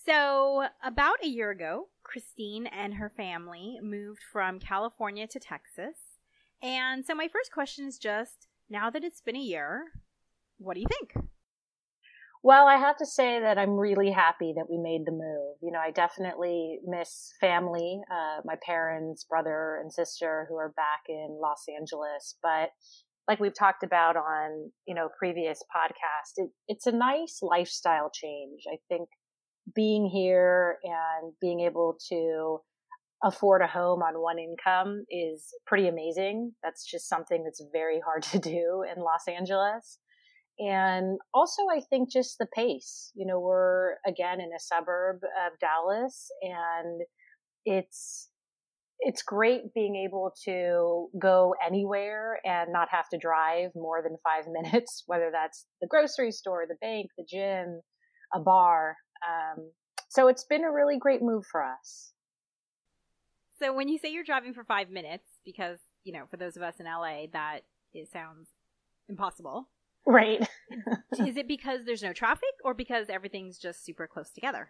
So, 0.06 0.68
about 0.84 1.24
a 1.24 1.28
year 1.28 1.52
ago, 1.52 1.90
Christine 2.04 2.66
and 2.66 2.96
her 2.96 3.10
family 3.10 3.80
moved 3.84 4.22
from 4.32 4.60
California 4.60 5.28
to 5.28 5.40
Texas. 5.40 5.98
And 6.62 7.06
so, 7.06 7.14
my 7.14 7.28
first 7.28 7.52
question 7.52 7.86
is 7.86 8.00
just 8.00 8.48
now 8.70 8.90
that 8.90 9.04
it's 9.04 9.22
been 9.22 9.36
a 9.36 9.40
year, 9.40 9.92
what 10.58 10.74
do 10.74 10.80
you 10.80 10.88
think? 10.88 11.14
Well, 12.44 12.68
I 12.68 12.78
have 12.78 12.98
to 12.98 13.06
say 13.06 13.40
that 13.40 13.60
I'm 13.60 13.78
really 13.78 14.10
happy 14.10 14.54
that 14.56 14.68
we 14.68 14.78
made 14.78 15.06
the 15.06 15.12
move. 15.12 15.58
You 15.62 15.72
know, 15.72 15.80
I 15.80 15.92
definitely 15.92 16.80
miss 16.84 17.34
family, 17.40 18.02
uh, 18.12 18.42
my 18.44 18.56
parents, 18.66 19.26
brother 19.26 19.78
and 19.80 19.94
sister 19.94 20.48
who 20.50 20.56
are 20.56 20.74
back 20.76 21.02
in 21.08 21.38
Los 21.40 21.66
Angeles. 21.70 22.38
But 22.42 22.70
like 23.28 23.40
we've 23.40 23.58
talked 23.58 23.84
about 23.84 24.18
on, 24.18 24.72
you 24.88 24.96
know, 24.96 25.10
previous 25.20 25.62
podcast, 25.76 26.44
it, 26.44 26.50
it's 26.68 26.88
a 26.88 26.92
nice 26.92 27.40
lifestyle 27.44 28.10
change. 28.12 28.64
I 28.72 28.78
think 28.90 29.08
being 29.76 30.08
here 30.08 30.80
and 30.84 31.34
being 31.40 31.60
able 31.60 31.96
to 32.10 32.58
afford 33.24 33.62
a 33.62 33.68
home 33.68 34.02
on 34.02 34.20
one 34.20 34.40
income 34.40 35.06
is 35.12 35.54
pretty 35.68 35.88
amazing. 35.88 36.54
That's 36.64 36.84
just 36.90 37.08
something 37.08 37.44
that's 37.44 37.64
very 37.72 38.02
hard 38.04 38.24
to 38.32 38.40
do 38.40 38.84
in 38.84 39.04
Los 39.04 39.28
Angeles. 39.28 40.00
And 40.60 41.18
also, 41.34 41.64
I 41.76 41.82
think 41.90 42.12
just 42.12 42.38
the 42.38 42.48
pace. 42.56 43.12
You 43.16 43.26
know, 43.26 43.40
we're 43.40 43.96
again 44.06 44.40
in 44.40 44.50
a 44.56 44.60
suburb 44.60 45.22
of 45.24 45.60
Dallas, 45.60 46.30
and 46.42 47.02
it's 47.66 48.30
it's 49.00 49.24
great 49.24 49.74
being 49.74 49.96
able 49.96 50.32
to 50.46 51.08
go 51.20 51.56
anywhere 51.66 52.40
and 52.46 52.72
not 52.72 52.88
have 52.92 53.10
to 53.10 53.18
drive 53.18 53.72
more 53.76 54.04
than 54.04 54.16
five 54.24 54.46
minutes, 54.52 55.04
whether 55.08 55.32
that's 55.32 55.66
the 55.82 55.88
grocery 55.88 56.32
store, 56.32 56.66
the 56.68 56.76
bank, 56.82 57.08
the 57.18 57.26
gym, 57.28 57.82
a 58.34 58.40
bar. 58.40 58.96
Um, 59.28 59.72
so 60.10 60.28
it's 60.28 60.46
been 60.46 60.64
a 60.64 60.72
really 60.72 60.98
great 61.00 61.22
move 61.22 61.46
for 61.52 61.64
us. 61.64 62.12
So 63.60 63.74
when 63.74 63.88
you 63.88 63.98
say 63.98 64.12
you're 64.12 64.24
driving 64.24 64.54
for 64.54 64.64
five 64.64 64.90
minutes, 64.90 65.26
because 65.46 65.80
you 66.04 66.14
know, 66.14 66.26
for 66.30 66.38
those 66.38 66.56
of 66.58 66.64
us 66.64 66.76
in 66.80 66.86
LA, 66.86 67.26
that 67.34 67.62
it 67.94 68.12
sounds 68.12 68.50
impossible. 69.10 69.70
Right. 70.06 70.48
is 71.20 71.38
it 71.38 71.48
because 71.48 71.86
there's 71.86 72.04
no 72.04 72.14
traffic 72.14 72.50
or 72.64 72.74
because 72.74 73.10
everything's 73.10 73.58
just 73.58 73.86
super 73.86 74.08
close 74.08 74.32
together? 74.32 74.70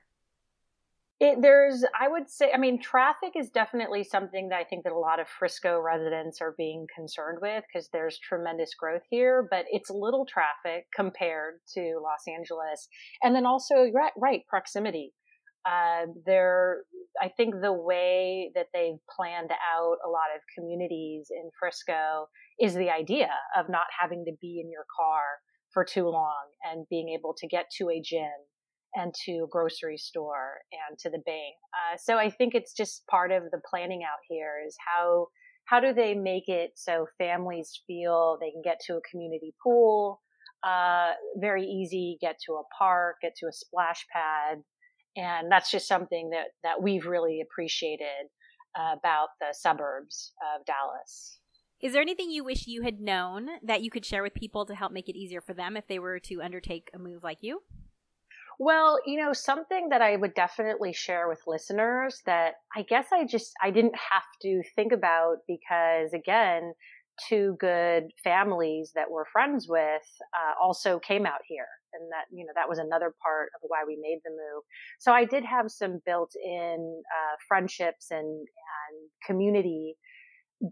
It, 1.19 1.39
there's, 1.39 1.85
I 1.99 2.07
would 2.07 2.31
say, 2.31 2.51
I 2.51 2.57
mean, 2.57 2.81
traffic 2.81 3.33
is 3.35 3.51
definitely 3.51 4.03
something 4.03 4.49
that 4.49 4.57
I 4.57 4.63
think 4.63 4.83
that 4.85 4.91
a 4.91 4.97
lot 4.97 5.19
of 5.19 5.27
Frisco 5.27 5.79
residents 5.79 6.41
are 6.41 6.55
being 6.57 6.87
concerned 6.93 7.37
with 7.43 7.63
because 7.71 7.89
there's 7.89 8.17
tremendous 8.17 8.73
growth 8.73 9.03
here, 9.07 9.47
but 9.51 9.65
it's 9.69 9.91
little 9.91 10.25
traffic 10.25 10.87
compared 10.95 11.59
to 11.75 12.01
Los 12.01 12.27
Angeles. 12.27 12.87
And 13.21 13.35
then 13.35 13.45
also, 13.45 13.91
right, 13.93 14.13
right 14.17 14.41
proximity. 14.47 15.13
Uh, 15.65 16.07
there, 16.25 16.83
I 17.21 17.29
think 17.29 17.55
the 17.61 17.73
way 17.73 18.51
that 18.55 18.67
they've 18.73 18.99
planned 19.15 19.51
out 19.51 19.97
a 20.05 20.09
lot 20.09 20.33
of 20.35 20.41
communities 20.57 21.27
in 21.29 21.49
Frisco 21.59 22.27
is 22.59 22.73
the 22.73 22.89
idea 22.89 23.29
of 23.57 23.69
not 23.69 23.85
having 23.99 24.25
to 24.25 24.31
be 24.41 24.61
in 24.63 24.71
your 24.71 24.85
car 24.97 25.21
for 25.71 25.85
too 25.85 26.07
long 26.07 26.49
and 26.63 26.85
being 26.89 27.09
able 27.09 27.33
to 27.37 27.47
get 27.47 27.65
to 27.77 27.89
a 27.89 28.01
gym 28.03 28.29
and 28.95 29.13
to 29.25 29.43
a 29.43 29.47
grocery 29.49 29.97
store 29.97 30.59
and 30.89 30.97
to 30.99 31.09
the 31.09 31.21
bank. 31.25 31.55
Uh, 31.73 31.97
so 31.97 32.17
I 32.17 32.29
think 32.29 32.55
it's 32.55 32.73
just 32.73 33.05
part 33.07 33.31
of 33.31 33.43
the 33.51 33.61
planning 33.69 34.01
out 34.03 34.19
here 34.27 34.55
is 34.65 34.75
how 34.85 35.27
how 35.65 35.79
do 35.79 35.93
they 35.93 36.13
make 36.13 36.49
it 36.49 36.71
so 36.75 37.05
families 37.17 37.81
feel 37.87 38.37
they 38.41 38.51
can 38.51 38.61
get 38.63 38.79
to 38.87 38.97
a 38.97 39.01
community 39.09 39.53
pool, 39.63 40.21
uh, 40.63 41.11
very 41.37 41.65
easy, 41.65 42.17
get 42.19 42.35
to 42.45 42.53
a 42.53 42.63
park, 42.77 43.17
get 43.21 43.35
to 43.37 43.45
a 43.45 43.53
splash 43.53 44.05
pad, 44.11 44.63
and 45.15 45.51
that's 45.51 45.71
just 45.71 45.87
something 45.87 46.29
that 46.31 46.47
that 46.63 46.81
we've 46.81 47.05
really 47.05 47.41
appreciated 47.41 48.29
uh, 48.77 48.95
about 48.97 49.29
the 49.39 49.53
suburbs 49.53 50.33
of 50.55 50.65
Dallas. 50.65 51.39
Is 51.81 51.93
there 51.93 52.01
anything 52.01 52.29
you 52.29 52.43
wish 52.43 52.67
you 52.67 52.83
had 52.83 53.01
known 53.01 53.47
that 53.63 53.81
you 53.81 53.89
could 53.89 54.05
share 54.05 54.21
with 54.21 54.35
people 54.35 54.65
to 54.67 54.75
help 54.75 54.91
make 54.91 55.09
it 55.09 55.17
easier 55.17 55.41
for 55.41 55.53
them 55.53 55.75
if 55.75 55.87
they 55.87 55.97
were 55.97 56.19
to 56.19 56.41
undertake 56.41 56.89
a 56.93 56.99
move 56.99 57.23
like 57.23 57.39
you? 57.41 57.63
Well, 58.59 58.99
you 59.07 59.19
know, 59.19 59.33
something 59.33 59.89
that 59.89 60.03
I 60.03 60.15
would 60.15 60.35
definitely 60.35 60.93
share 60.93 61.27
with 61.27 61.41
listeners 61.47 62.21
that 62.27 62.55
I 62.75 62.83
guess 62.83 63.07
I 63.11 63.25
just 63.25 63.53
I 63.63 63.71
didn't 63.71 63.95
have 63.95 64.23
to 64.43 64.61
think 64.75 64.91
about 64.93 65.37
because 65.47 66.13
again, 66.13 66.73
two 67.27 67.55
good 67.59 68.11
families 68.23 68.91
that 68.93 69.09
we're 69.09 69.25
friends 69.25 69.67
with 69.67 70.03
uh, 70.35 70.53
also 70.63 70.99
came 70.99 71.25
out 71.25 71.41
here 71.47 71.67
and 71.93 72.09
that 72.11 72.25
you 72.31 72.45
know 72.45 72.53
that 72.55 72.69
was 72.69 72.79
another 72.79 73.13
part 73.23 73.49
of 73.55 73.61
why 73.67 73.83
we 73.85 73.97
made 74.01 74.19
the 74.23 74.31
move 74.31 74.63
so 74.99 75.11
i 75.11 75.25
did 75.25 75.43
have 75.43 75.69
some 75.69 75.99
built-in 76.05 77.01
uh, 77.17 77.35
friendships 77.47 78.11
and, 78.11 78.27
and 78.27 79.09
community 79.25 79.95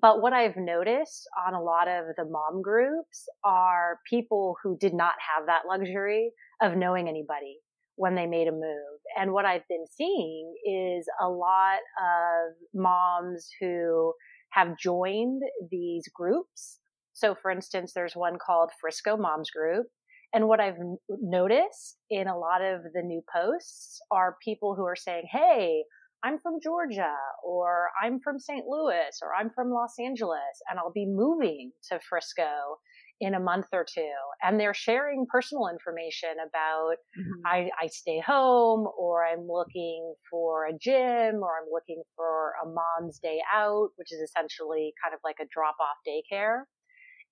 but 0.02 0.22
what 0.22 0.34
I've 0.34 0.56
noticed 0.56 1.28
on 1.48 1.56
a 1.56 1.62
lot 1.62 1.88
of 1.88 2.16
the 2.16 2.26
mom 2.26 2.62
groups 2.62 3.28
are 3.44 4.00
people 4.08 4.56
who 4.62 4.78
did 4.78 4.94
not 4.94 5.14
have 5.36 5.48
that 5.48 5.64
luxury 5.68 6.32
of 6.62 6.78
knowing 6.78 7.10
anybody 7.10 7.58
when 7.96 8.16
they 8.16 8.28
made 8.28 8.48
a 8.48 8.52
move. 8.52 9.00
And 9.20 9.34
what 9.34 9.46
I've 9.46 9.68
been 9.68 9.86
seeing 9.92 10.56
is 10.64 11.06
a 11.22 11.28
lot 11.28 11.80
of 12.00 12.54
moms 12.74 13.50
who 13.60 14.14
have 14.52 14.78
joined 14.78 15.42
these 15.70 16.08
groups. 16.14 16.80
So 17.14 17.36
for 17.36 17.52
instance, 17.52 17.92
there's 17.94 18.16
one 18.16 18.38
called 18.38 18.70
Frisco 18.80 19.18
Moms 19.18 19.50
Group. 19.50 19.88
And 20.34 20.48
what 20.48 20.60
I've 20.60 20.78
noticed 21.10 21.98
in 22.10 22.28
a 22.28 22.38
lot 22.38 22.62
of 22.62 22.82
the 22.94 23.02
new 23.02 23.22
posts 23.34 24.00
are 24.12 24.38
people 24.44 24.76
who 24.76 24.86
are 24.86 24.96
saying, 24.96 25.24
Hey, 25.32 25.84
I'm 26.24 26.38
from 26.40 26.60
Georgia 26.62 27.16
or 27.44 27.90
I'm 28.02 28.20
from 28.20 28.40
St. 28.40 28.66
Louis 28.68 29.18
or 29.22 29.34
I'm 29.34 29.50
from 29.50 29.72
Los 29.72 29.94
Angeles 30.00 30.62
and 30.70 30.78
I'll 30.78 30.92
be 30.92 31.06
moving 31.06 31.72
to 31.90 32.00
Frisco 32.08 32.80
in 33.22 33.34
a 33.34 33.40
month 33.40 33.68
or 33.74 33.86
two. 33.86 34.12
And 34.44 34.60
they're 34.60 34.74
sharing 34.74 35.26
personal 35.32 35.68
information 35.68 36.36
about 36.46 36.96
mm-hmm. 37.18 37.46
I, 37.46 37.70
I 37.82 37.88
stay 37.88 38.22
home 38.26 38.88
or 38.98 39.26
I'm 39.26 39.48
looking 39.48 40.14
for 40.30 40.66
a 40.68 40.74
gym 40.74 41.42
or 41.42 41.52
I'm 41.62 41.70
looking 41.72 42.02
for 42.16 42.54
a 42.64 42.68
mom's 42.68 43.20
day 43.20 43.40
out, 43.54 43.90
which 43.96 44.12
is 44.12 44.20
essentially 44.20 44.94
kind 45.04 45.14
of 45.14 45.20
like 45.24 45.38
a 45.42 45.48
drop 45.54 45.76
off 45.80 45.98
daycare. 46.08 46.64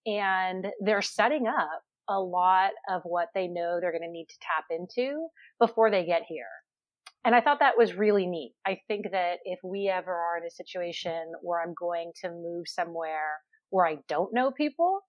And 0.05 0.67
they're 0.79 1.01
setting 1.01 1.47
up 1.47 1.81
a 2.09 2.19
lot 2.19 2.71
of 2.89 3.01
what 3.03 3.27
they 3.33 3.47
know 3.47 3.79
they're 3.79 3.91
going 3.91 4.01
to 4.01 4.11
need 4.11 4.27
to 4.29 4.39
tap 4.41 4.65
into 4.69 5.27
before 5.59 5.91
they 5.91 6.05
get 6.05 6.23
here. 6.27 6.45
And 7.25 7.35
I 7.35 7.41
thought 7.41 7.59
that 7.59 7.77
was 7.77 7.93
really 7.93 8.25
neat. 8.25 8.53
I 8.65 8.79
think 8.87 9.11
that 9.11 9.39
if 9.43 9.59
we 9.63 9.89
ever 9.89 10.13
are 10.13 10.37
in 10.37 10.45
a 10.45 10.51
situation 10.51 11.33
where 11.41 11.61
I'm 11.61 11.73
going 11.77 12.11
to 12.23 12.29
move 12.29 12.65
somewhere 12.67 13.41
where 13.69 13.85
I 13.85 13.97
don't 14.07 14.33
know 14.33 14.51
people, 14.51 15.01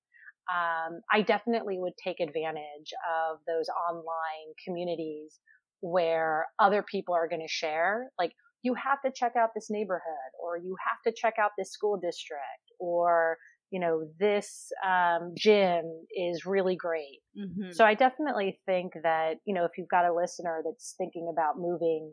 um, 0.50 1.00
I 1.12 1.22
definitely 1.22 1.78
would 1.78 1.92
take 2.02 2.20
advantage 2.20 2.92
of 3.08 3.38
those 3.46 3.66
online 3.68 4.54
communities 4.64 5.38
where 5.80 6.46
other 6.58 6.82
people 6.82 7.14
are 7.14 7.28
going 7.28 7.42
to 7.42 7.48
share. 7.52 8.10
Like, 8.18 8.32
you 8.62 8.74
have 8.74 9.00
to 9.02 9.12
check 9.14 9.34
out 9.38 9.50
this 9.54 9.68
neighborhood, 9.70 10.32
or 10.42 10.56
you 10.56 10.74
have 10.88 10.98
to 11.06 11.16
check 11.16 11.34
out 11.40 11.52
this 11.56 11.70
school 11.70 12.00
district, 12.02 12.42
or 12.80 13.38
you 13.70 13.80
know, 13.80 14.08
this 14.18 14.70
um, 14.86 15.34
gym 15.36 15.84
is 16.16 16.46
really 16.46 16.76
great. 16.76 17.20
Mm-hmm. 17.38 17.72
So 17.72 17.84
I 17.84 17.94
definitely 17.94 18.58
think 18.66 18.92
that, 19.02 19.34
you 19.44 19.54
know, 19.54 19.64
if 19.64 19.72
you've 19.76 19.88
got 19.88 20.04
a 20.04 20.14
listener 20.14 20.62
that's 20.64 20.94
thinking 20.96 21.30
about 21.32 21.58
moving 21.58 22.12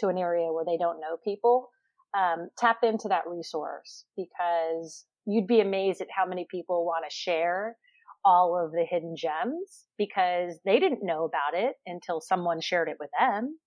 to 0.00 0.08
an 0.08 0.18
area 0.18 0.52
where 0.52 0.64
they 0.64 0.76
don't 0.76 1.00
know 1.00 1.16
people, 1.24 1.68
um, 2.16 2.48
tap 2.58 2.78
into 2.82 3.08
that 3.08 3.26
resource 3.26 4.04
because 4.16 5.06
you'd 5.26 5.46
be 5.46 5.60
amazed 5.60 6.00
at 6.00 6.08
how 6.14 6.26
many 6.26 6.46
people 6.50 6.84
want 6.84 7.04
to 7.08 7.14
share 7.14 7.76
all 8.24 8.62
of 8.62 8.72
the 8.72 8.84
hidden 8.88 9.14
gems 9.16 9.86
because 9.96 10.58
they 10.64 10.78
didn't 10.78 11.00
know 11.02 11.24
about 11.24 11.58
it 11.58 11.76
until 11.86 12.20
someone 12.20 12.60
shared 12.60 12.88
it 12.88 12.96
with 13.00 13.10
them. 13.18 13.58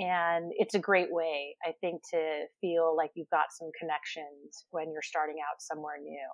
And 0.00 0.52
it's 0.56 0.74
a 0.74 0.78
great 0.78 1.12
way, 1.12 1.56
I 1.62 1.72
think, 1.82 2.00
to 2.10 2.44
feel 2.62 2.96
like 2.96 3.10
you've 3.14 3.28
got 3.28 3.52
some 3.52 3.70
connections 3.78 4.64
when 4.70 4.90
you're 4.92 5.02
starting 5.02 5.36
out 5.46 5.60
somewhere 5.60 5.98
new. 6.02 6.26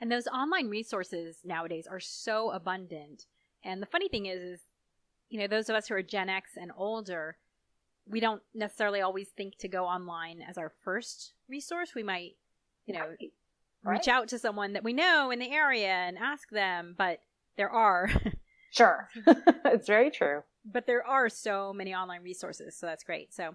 And 0.00 0.12
those 0.12 0.26
online 0.26 0.68
resources 0.68 1.38
nowadays 1.44 1.86
are 1.90 1.98
so 1.98 2.50
abundant. 2.50 3.24
And 3.64 3.80
the 3.80 3.86
funny 3.86 4.08
thing 4.08 4.26
is, 4.26 4.42
is, 4.42 4.60
you 5.30 5.40
know, 5.40 5.46
those 5.46 5.70
of 5.70 5.76
us 5.76 5.88
who 5.88 5.94
are 5.94 6.02
Gen 6.02 6.28
X 6.28 6.58
and 6.60 6.72
older, 6.76 7.38
we 8.06 8.20
don't 8.20 8.42
necessarily 8.54 9.00
always 9.00 9.28
think 9.28 9.56
to 9.60 9.68
go 9.68 9.86
online 9.86 10.42
as 10.42 10.58
our 10.58 10.70
first 10.82 11.32
resource. 11.48 11.94
We 11.94 12.02
might, 12.02 12.36
you 12.84 12.92
know, 12.92 13.06
right. 13.18 13.32
reach 13.82 14.08
out 14.08 14.28
to 14.28 14.38
someone 14.38 14.74
that 14.74 14.84
we 14.84 14.92
know 14.92 15.30
in 15.30 15.38
the 15.38 15.50
area 15.50 15.88
and 15.88 16.18
ask 16.18 16.50
them, 16.50 16.94
but 16.98 17.20
there 17.56 17.70
are. 17.70 18.10
sure. 18.74 19.08
it's 19.64 19.86
very 19.86 20.10
true 20.10 20.42
but 20.64 20.86
there 20.86 21.06
are 21.06 21.28
so 21.28 21.72
many 21.72 21.94
online 21.94 22.22
resources, 22.22 22.76
so 22.76 22.86
that's 22.86 23.04
great. 23.04 23.34
So, 23.34 23.54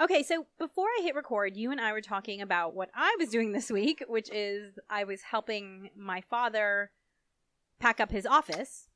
okay, 0.00 0.22
so 0.22 0.46
before 0.58 0.86
I 0.86 1.02
hit 1.02 1.14
record, 1.14 1.56
you 1.56 1.70
and 1.70 1.80
I 1.80 1.92
were 1.92 2.00
talking 2.00 2.40
about 2.40 2.74
what 2.74 2.90
I 2.94 3.16
was 3.18 3.30
doing 3.30 3.52
this 3.52 3.70
week, 3.70 4.04
which 4.06 4.30
is 4.32 4.78
I 4.88 5.04
was 5.04 5.22
helping 5.22 5.90
my 5.96 6.22
father 6.30 6.90
pack 7.80 8.00
up 8.00 8.10
his 8.10 8.26
office. 8.26 8.86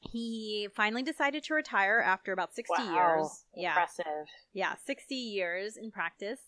He 0.00 0.68
finally 0.74 1.02
decided 1.02 1.44
to 1.44 1.54
retire 1.54 2.02
after 2.04 2.32
about 2.32 2.54
60 2.54 2.74
wow, 2.78 2.94
years. 2.94 3.44
Yeah. 3.54 3.70
Impressive. 3.70 4.28
Yeah, 4.52 4.74
60 4.84 5.14
years 5.14 5.76
in 5.76 5.90
practice. 5.90 6.40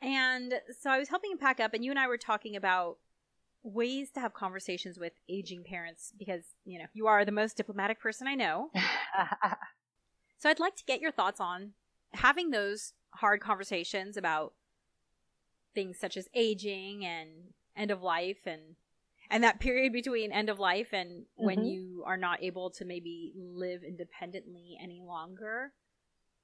And 0.00 0.54
so 0.80 0.90
I 0.90 0.98
was 0.98 1.08
helping 1.08 1.32
him 1.32 1.38
pack 1.38 1.60
up, 1.60 1.74
and 1.74 1.84
you 1.84 1.90
and 1.90 1.98
I 1.98 2.08
were 2.08 2.18
talking 2.18 2.56
about 2.56 2.98
ways 3.64 4.10
to 4.12 4.20
have 4.20 4.34
conversations 4.34 4.98
with 4.98 5.14
aging 5.28 5.64
parents 5.64 6.12
because, 6.16 6.44
you 6.64 6.78
know, 6.78 6.84
you 6.92 7.06
are 7.06 7.24
the 7.24 7.32
most 7.32 7.56
diplomatic 7.56 7.98
person 7.98 8.28
I 8.28 8.34
know. 8.34 8.70
so 10.38 10.48
I'd 10.48 10.60
like 10.60 10.76
to 10.76 10.84
get 10.84 11.00
your 11.00 11.10
thoughts 11.10 11.40
on 11.40 11.72
having 12.12 12.50
those 12.50 12.92
hard 13.14 13.40
conversations 13.40 14.16
about 14.16 14.52
things 15.74 15.98
such 15.98 16.16
as 16.16 16.28
aging 16.34 17.04
and 17.04 17.30
end 17.76 17.90
of 17.90 18.02
life 18.02 18.46
and 18.46 18.76
and 19.30 19.42
that 19.42 19.58
period 19.58 19.92
between 19.92 20.30
end 20.30 20.48
of 20.48 20.60
life 20.60 20.92
and 20.92 21.22
mm-hmm. 21.22 21.46
when 21.46 21.64
you 21.64 22.04
are 22.06 22.16
not 22.16 22.42
able 22.42 22.70
to 22.70 22.84
maybe 22.84 23.32
live 23.36 23.82
independently 23.82 24.78
any 24.80 25.00
longer 25.00 25.72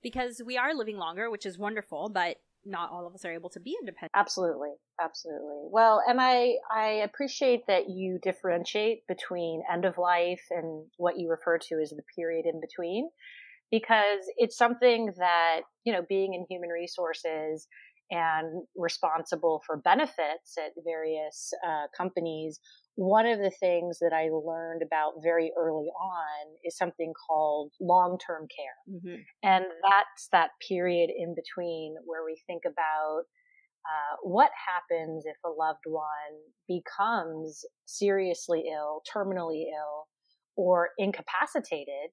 because 0.02 0.42
we 0.44 0.56
are 0.56 0.74
living 0.74 0.96
longer 0.96 1.30
which 1.30 1.46
is 1.46 1.58
wonderful 1.58 2.08
but 2.08 2.38
not 2.64 2.90
all 2.90 3.06
of 3.06 3.14
us 3.14 3.24
are 3.24 3.32
able 3.32 3.50
to 3.50 3.60
be 3.60 3.76
independent. 3.80 4.12
Absolutely. 4.14 4.70
Absolutely. 5.02 5.68
Well, 5.70 6.02
and 6.06 6.20
I, 6.20 6.54
I 6.74 7.02
appreciate 7.04 7.66
that 7.68 7.88
you 7.88 8.18
differentiate 8.22 9.06
between 9.08 9.62
end 9.72 9.84
of 9.84 9.98
life 9.98 10.42
and 10.50 10.86
what 10.96 11.18
you 11.18 11.30
refer 11.30 11.58
to 11.58 11.80
as 11.82 11.90
the 11.90 12.02
period 12.16 12.46
in 12.46 12.60
between, 12.60 13.08
because 13.70 14.20
it's 14.36 14.56
something 14.56 15.12
that, 15.18 15.60
you 15.84 15.92
know, 15.92 16.02
being 16.08 16.34
in 16.34 16.44
human 16.50 16.70
resources 16.70 17.66
and 18.10 18.64
responsible 18.76 19.62
for 19.64 19.76
benefits 19.76 20.58
at 20.58 20.72
various 20.84 21.52
uh, 21.66 21.86
companies 21.96 22.58
one 23.00 23.24
of 23.24 23.38
the 23.38 23.50
things 23.50 23.98
that 24.00 24.12
I 24.12 24.28
learned 24.28 24.82
about 24.82 25.22
very 25.22 25.52
early 25.58 25.86
on 25.86 26.56
is 26.62 26.76
something 26.76 27.14
called 27.26 27.72
long 27.80 28.18
term 28.18 28.46
care. 28.54 28.94
Mm-hmm. 28.94 29.22
And 29.42 29.64
that's 29.64 30.28
that 30.32 30.50
period 30.68 31.08
in 31.08 31.34
between 31.34 31.94
where 32.04 32.26
we 32.26 32.38
think 32.46 32.64
about 32.66 33.22
uh, 33.86 34.16
what 34.22 34.50
happens 34.68 35.24
if 35.24 35.36
a 35.46 35.48
loved 35.48 35.86
one 35.86 36.04
becomes 36.68 37.64
seriously 37.86 38.64
ill, 38.70 39.00
terminally 39.10 39.64
ill, 39.74 40.06
or 40.54 40.90
incapacitated 40.98 42.12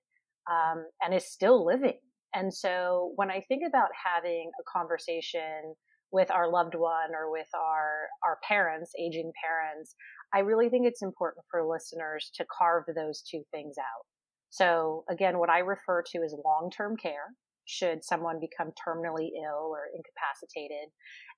um, 0.49 0.85
and 1.01 1.13
is 1.13 1.29
still 1.29 1.65
living. 1.65 1.99
And 2.33 2.53
so 2.53 3.11
when 3.17 3.29
I 3.29 3.43
think 3.49 3.63
about 3.67 3.89
having 4.05 4.51
a 4.57 4.63
conversation 4.71 5.75
with 6.11 6.31
our 6.31 6.49
loved 6.49 6.75
one 6.75 7.13
or 7.13 7.31
with 7.31 7.47
our 7.53 8.07
our 8.23 8.39
parents, 8.47 8.91
aging 8.99 9.31
parents, 9.43 9.95
I 10.33 10.39
really 10.39 10.69
think 10.69 10.85
it's 10.85 11.01
important 11.01 11.45
for 11.49 11.67
listeners 11.67 12.31
to 12.35 12.45
carve 12.57 12.83
those 12.95 13.21
two 13.21 13.43
things 13.51 13.75
out. 13.79 14.05
So 14.49 15.03
again, 15.09 15.39
what 15.39 15.49
I 15.49 15.59
refer 15.59 16.03
to 16.11 16.19
as 16.23 16.35
long-term 16.43 16.97
care, 16.97 17.33
should 17.65 18.03
someone 18.03 18.39
become 18.39 18.71
terminally 18.87 19.29
ill 19.43 19.71
or 19.71 19.87
incapacitated, 19.93 20.89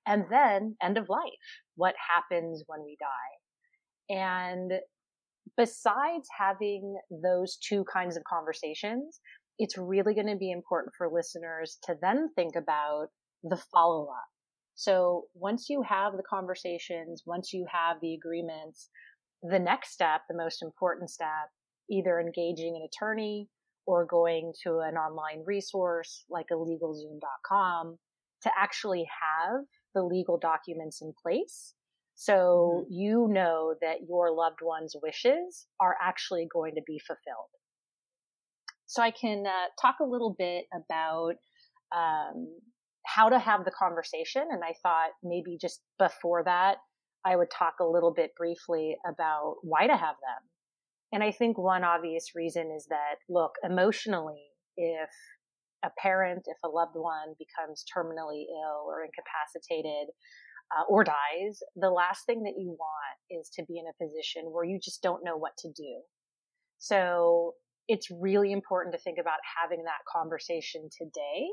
and 0.06 0.24
then 0.30 0.76
end 0.82 0.96
of 0.96 1.08
life. 1.08 1.20
What 1.74 1.94
happens 2.08 2.62
when 2.66 2.84
we 2.84 2.96
die? 3.00 4.16
And 4.16 4.72
besides 5.56 6.28
having 6.38 6.96
those 7.10 7.56
two 7.56 7.84
kinds 7.92 8.16
of 8.16 8.22
conversations, 8.24 9.20
it's 9.58 9.76
really 9.76 10.14
going 10.14 10.28
to 10.28 10.36
be 10.36 10.52
important 10.52 10.94
for 10.96 11.10
listeners 11.12 11.78
to 11.84 11.96
then 12.00 12.30
think 12.34 12.54
about 12.56 13.08
the 13.42 13.60
follow 13.72 14.04
up. 14.04 14.28
So 14.80 15.26
once 15.34 15.68
you 15.68 15.82
have 15.82 16.16
the 16.16 16.22
conversations, 16.22 17.24
once 17.26 17.52
you 17.52 17.66
have 17.70 17.98
the 18.00 18.14
agreements, 18.14 18.88
the 19.42 19.58
next 19.58 19.92
step, 19.92 20.22
the 20.26 20.34
most 20.34 20.62
important 20.62 21.10
step, 21.10 21.50
either 21.90 22.18
engaging 22.18 22.76
an 22.76 22.88
attorney 22.88 23.50
or 23.84 24.06
going 24.06 24.54
to 24.62 24.78
an 24.78 24.96
online 24.96 25.42
resource 25.44 26.24
like 26.30 26.46
legalzoom.com 26.50 27.98
to 28.40 28.50
actually 28.58 29.06
have 29.20 29.64
the 29.94 30.02
legal 30.02 30.38
documents 30.38 31.02
in 31.02 31.12
place. 31.22 31.74
So 32.14 32.86
mm-hmm. 32.86 32.90
you 32.90 33.28
know 33.30 33.74
that 33.82 34.08
your 34.08 34.34
loved 34.34 34.60
one's 34.62 34.96
wishes 35.02 35.66
are 35.78 35.96
actually 36.02 36.48
going 36.50 36.76
to 36.76 36.82
be 36.86 36.98
fulfilled. 37.06 37.50
So 38.86 39.02
I 39.02 39.10
can 39.10 39.44
uh, 39.46 39.68
talk 39.78 39.96
a 40.00 40.08
little 40.08 40.34
bit 40.38 40.64
about 40.74 41.34
um, 41.94 42.48
how 43.14 43.28
to 43.28 43.38
have 43.38 43.64
the 43.64 43.70
conversation. 43.70 44.42
And 44.50 44.62
I 44.64 44.74
thought 44.82 45.10
maybe 45.22 45.58
just 45.60 45.80
before 45.98 46.44
that, 46.44 46.76
I 47.24 47.36
would 47.36 47.50
talk 47.50 47.74
a 47.80 47.86
little 47.86 48.12
bit 48.12 48.30
briefly 48.36 48.96
about 49.06 49.56
why 49.62 49.86
to 49.86 49.96
have 49.96 50.16
them. 50.16 50.48
And 51.12 51.22
I 51.22 51.32
think 51.32 51.58
one 51.58 51.84
obvious 51.84 52.34
reason 52.34 52.72
is 52.74 52.86
that, 52.88 53.16
look, 53.28 53.52
emotionally, 53.64 54.42
if 54.76 55.10
a 55.84 55.90
parent, 56.00 56.42
if 56.46 56.58
a 56.64 56.68
loved 56.68 56.94
one 56.94 57.34
becomes 57.38 57.84
terminally 57.84 58.44
ill 58.48 58.86
or 58.86 59.04
incapacitated 59.04 60.08
uh, 60.70 60.84
or 60.88 61.02
dies, 61.02 61.58
the 61.74 61.90
last 61.90 62.26
thing 62.26 62.44
that 62.44 62.54
you 62.56 62.76
want 62.78 63.18
is 63.30 63.50
to 63.54 63.64
be 63.66 63.78
in 63.78 63.86
a 63.86 64.04
position 64.04 64.52
where 64.52 64.64
you 64.64 64.78
just 64.82 65.02
don't 65.02 65.24
know 65.24 65.36
what 65.36 65.56
to 65.58 65.68
do. 65.68 66.00
So 66.78 67.54
it's 67.88 68.08
really 68.10 68.52
important 68.52 68.94
to 68.94 69.00
think 69.00 69.18
about 69.20 69.40
having 69.60 69.84
that 69.84 70.06
conversation 70.10 70.88
today 70.96 71.48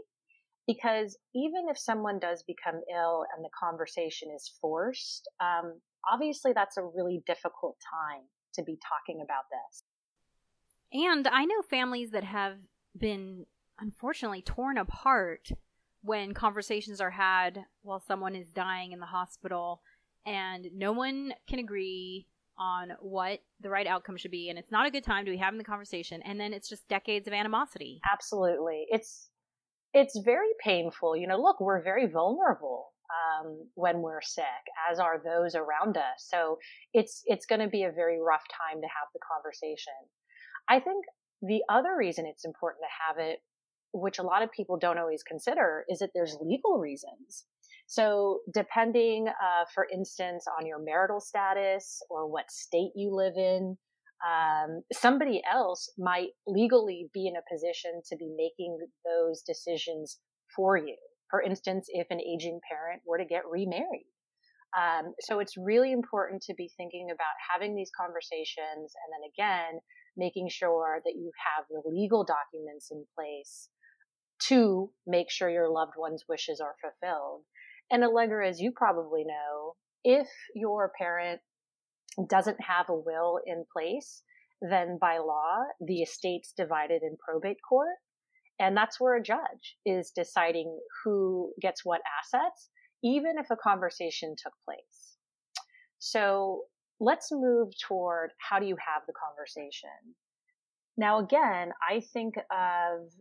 because 0.67 1.17
even 1.33 1.65
if 1.69 1.77
someone 1.77 2.19
does 2.19 2.43
become 2.43 2.81
ill 2.93 3.25
and 3.35 3.43
the 3.43 3.49
conversation 3.57 4.29
is 4.35 4.51
forced, 4.61 5.27
um, 5.39 5.79
obviously 6.11 6.51
that's 6.53 6.77
a 6.77 6.83
really 6.83 7.23
difficult 7.25 7.77
time 7.89 8.23
to 8.53 8.63
be 8.63 8.77
talking 8.87 9.21
about 9.23 9.43
this. 9.49 9.83
And 10.93 11.27
I 11.27 11.45
know 11.45 11.61
families 11.69 12.11
that 12.11 12.23
have 12.23 12.57
been 12.97 13.45
unfortunately 13.79 14.41
torn 14.41 14.77
apart 14.77 15.49
when 16.01 16.33
conversations 16.33 17.01
are 17.01 17.11
had 17.11 17.65
while 17.81 17.99
someone 17.99 18.35
is 18.35 18.47
dying 18.49 18.91
in 18.91 18.99
the 18.99 19.05
hospital 19.05 19.81
and 20.25 20.67
no 20.73 20.91
one 20.91 21.33
can 21.47 21.59
agree 21.59 22.27
on 22.57 22.93
what 22.99 23.39
the 23.61 23.69
right 23.69 23.87
outcome 23.87 24.17
should 24.17 24.31
be. 24.31 24.49
And 24.49 24.57
it's 24.57 24.71
not 24.71 24.87
a 24.87 24.91
good 24.91 25.03
time 25.03 25.25
to 25.25 25.31
be 25.31 25.37
having 25.37 25.57
the 25.57 25.63
conversation. 25.63 26.21
And 26.23 26.39
then 26.39 26.53
it's 26.53 26.67
just 26.67 26.87
decades 26.87 27.27
of 27.27 27.33
animosity. 27.33 28.01
Absolutely. 28.11 28.87
It's 28.89 29.29
it's 29.93 30.19
very 30.23 30.49
painful 30.63 31.15
you 31.15 31.27
know 31.27 31.41
look 31.41 31.59
we're 31.59 31.81
very 31.81 32.07
vulnerable 32.07 32.87
um, 33.07 33.69
when 33.75 34.01
we're 34.01 34.21
sick 34.21 34.43
as 34.91 34.99
are 34.99 35.21
those 35.23 35.55
around 35.55 35.97
us 35.97 36.27
so 36.29 36.57
it's 36.93 37.23
it's 37.25 37.45
going 37.45 37.61
to 37.61 37.67
be 37.67 37.83
a 37.83 37.91
very 37.91 38.19
rough 38.21 38.43
time 38.51 38.81
to 38.81 38.87
have 38.87 39.07
the 39.13 39.19
conversation. 39.33 39.93
I 40.69 40.79
think 40.79 41.05
the 41.41 41.61
other 41.69 41.95
reason 41.97 42.25
it's 42.25 42.45
important 42.45 42.83
to 42.83 43.05
have 43.07 43.25
it 43.25 43.39
which 43.93 44.19
a 44.19 44.23
lot 44.23 44.43
of 44.43 44.51
people 44.51 44.77
don't 44.77 44.97
always 44.97 45.23
consider 45.23 45.85
is 45.89 45.99
that 45.99 46.11
there's 46.13 46.37
legal 46.41 46.77
reasons. 46.77 47.45
So, 47.87 48.41
depending, 48.53 49.27
uh, 49.29 49.65
for 49.73 49.87
instance, 49.91 50.45
on 50.59 50.65
your 50.65 50.77
marital 50.77 51.21
status 51.21 52.01
or 52.09 52.27
what 52.29 52.51
state 52.51 52.91
you 52.95 53.15
live 53.15 53.37
in, 53.37 53.77
um, 54.25 54.81
somebody 54.91 55.41
else 55.51 55.91
might 55.97 56.29
legally 56.47 57.09
be 57.13 57.27
in 57.27 57.35
a 57.35 57.53
position 57.53 58.01
to 58.09 58.15
be 58.17 58.29
making 58.35 58.77
those 59.05 59.41
decisions 59.41 60.19
for 60.55 60.77
you. 60.77 60.95
For 61.29 61.41
instance, 61.41 61.87
if 61.89 62.07
an 62.09 62.21
aging 62.21 62.59
parent 62.69 63.01
were 63.05 63.17
to 63.17 63.25
get 63.25 63.43
remarried. 63.49 64.07
Um, 64.77 65.13
so 65.21 65.39
it's 65.39 65.57
really 65.57 65.91
important 65.91 66.41
to 66.43 66.53
be 66.53 66.69
thinking 66.77 67.09
about 67.09 67.35
having 67.51 67.75
these 67.75 67.91
conversations 67.99 68.93
and 68.93 69.09
then 69.11 69.29
again, 69.33 69.79
making 70.17 70.49
sure 70.49 70.99
that 71.05 71.15
you 71.15 71.31
have 71.55 71.65
the 71.69 71.81
legal 71.89 72.25
documents 72.25 72.89
in 72.91 73.05
place 73.15 73.69
to 74.49 74.89
make 75.05 75.31
sure 75.31 75.49
your 75.49 75.69
loved 75.69 75.93
one's 75.97 76.23
wishes 76.27 76.59
are 76.59 76.75
fulfilled. 76.81 77.43
And 77.89 78.03
Allegra, 78.03 78.47
as 78.47 78.59
you 78.59 78.71
probably 78.75 79.23
know, 79.23 79.75
if 80.03 80.27
your 80.53 80.91
parent 80.97 81.41
doesn't 82.29 82.57
have 82.61 82.89
a 82.89 82.95
will 82.95 83.39
in 83.45 83.63
place, 83.71 84.23
then 84.61 84.97
by 84.99 85.19
law, 85.19 85.63
the 85.85 86.01
estate's 86.01 86.53
divided 86.55 87.03
in 87.03 87.17
probate 87.17 87.59
court. 87.67 87.97
And 88.59 88.75
that's 88.75 88.99
where 88.99 89.15
a 89.15 89.23
judge 89.23 89.77
is 89.85 90.11
deciding 90.15 90.79
who 91.03 91.53
gets 91.61 91.85
what 91.85 92.01
assets, 92.19 92.69
even 93.03 93.33
if 93.37 93.51
a 93.51 93.55
conversation 93.55 94.35
took 94.41 94.53
place. 94.65 95.17
So 95.99 96.63
let's 96.99 97.29
move 97.31 97.69
toward 97.87 98.31
how 98.39 98.57
do 98.59 98.65
you 98.65 98.77
have 98.83 99.03
the 99.05 99.13
conversation? 99.13 100.15
Now, 100.97 101.19
again, 101.19 101.71
I 101.87 102.01
think 102.13 102.35
of 102.37 103.11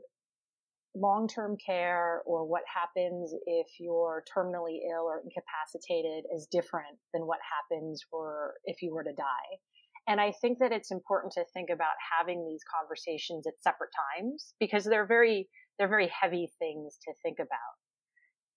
long 0.97 1.29
term 1.29 1.57
care 1.65 2.23
or 2.27 2.45
what 2.47 2.63
happens 2.73 3.33
if 3.47 3.67
you're 3.79 4.25
terminally 4.35 4.79
ill 4.91 5.05
or 5.05 5.23
incapacitated 5.23 6.25
is 6.35 6.49
different 6.51 6.97
than 7.13 7.27
what 7.27 7.39
happens 7.45 8.03
for 8.11 8.55
if 8.65 8.83
you 8.83 8.95
were 8.95 9.05
to 9.05 9.13
die. 9.13 9.61
And 10.09 10.21
I 10.21 10.33
think 10.41 10.61
that 10.61 10.71
it's 10.73 10.93
important 10.93 11.33
to 11.35 11.45
think 11.53 11.69
about 11.71 11.95
having 12.19 12.47
these 12.47 12.63
conversations 12.65 13.47
at 13.47 13.61
separate 13.61 13.91
times 14.17 14.55
because 14.61 14.85
they're 14.85 15.07
very, 15.07 15.49
they're 15.79 15.89
very 15.89 16.11
heavy 16.21 16.51
things 16.59 16.97
to 17.07 17.15
think 17.23 17.39
about. 17.41 17.77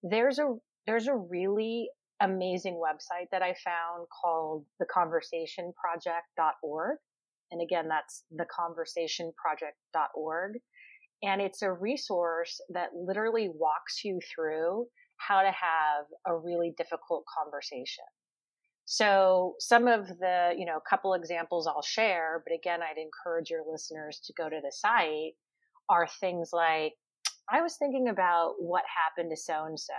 There's 0.03 0.39
a, 0.39 0.55
there's 0.85 1.07
a 1.07 1.15
really 1.15 1.89
amazing 2.21 2.75
website 2.75 3.29
that 3.31 3.41
I 3.41 3.55
found 3.65 4.07
called 4.21 4.65
theconversationproject.org. 4.81 6.97
And 7.51 7.61
again, 7.61 7.89
that's 7.89 8.23
theconversationproject.org. 8.39 10.51
And 11.21 11.41
it's 11.41 11.61
a 11.61 11.71
resource 11.71 12.61
that 12.73 12.89
literally 12.93 13.49
walks 13.53 14.03
you 14.03 14.19
through 14.33 14.87
how 15.17 15.41
to 15.41 15.51
have 15.51 16.05
a 16.25 16.37
really 16.37 16.73
difficult 16.77 17.25
conversation. 17.37 18.05
So 18.85 19.53
some 19.59 19.87
of 19.87 20.07
the, 20.07 20.53
you 20.57 20.65
know, 20.65 20.79
couple 20.89 21.13
examples 21.13 21.67
I'll 21.67 21.83
share, 21.83 22.41
but 22.43 22.55
again, 22.55 22.79
I'd 22.81 22.97
encourage 22.97 23.49
your 23.49 23.63
listeners 23.69 24.19
to 24.25 24.33
go 24.33 24.49
to 24.49 24.59
the 24.63 24.71
site 24.71 25.33
are 25.89 26.07
things 26.19 26.49
like, 26.53 26.93
I 27.51 27.61
was 27.61 27.75
thinking 27.77 28.09
about 28.09 28.55
what 28.59 28.83
happened 28.87 29.31
to 29.31 29.37
so 29.37 29.65
and 29.65 29.79
so, 29.79 29.93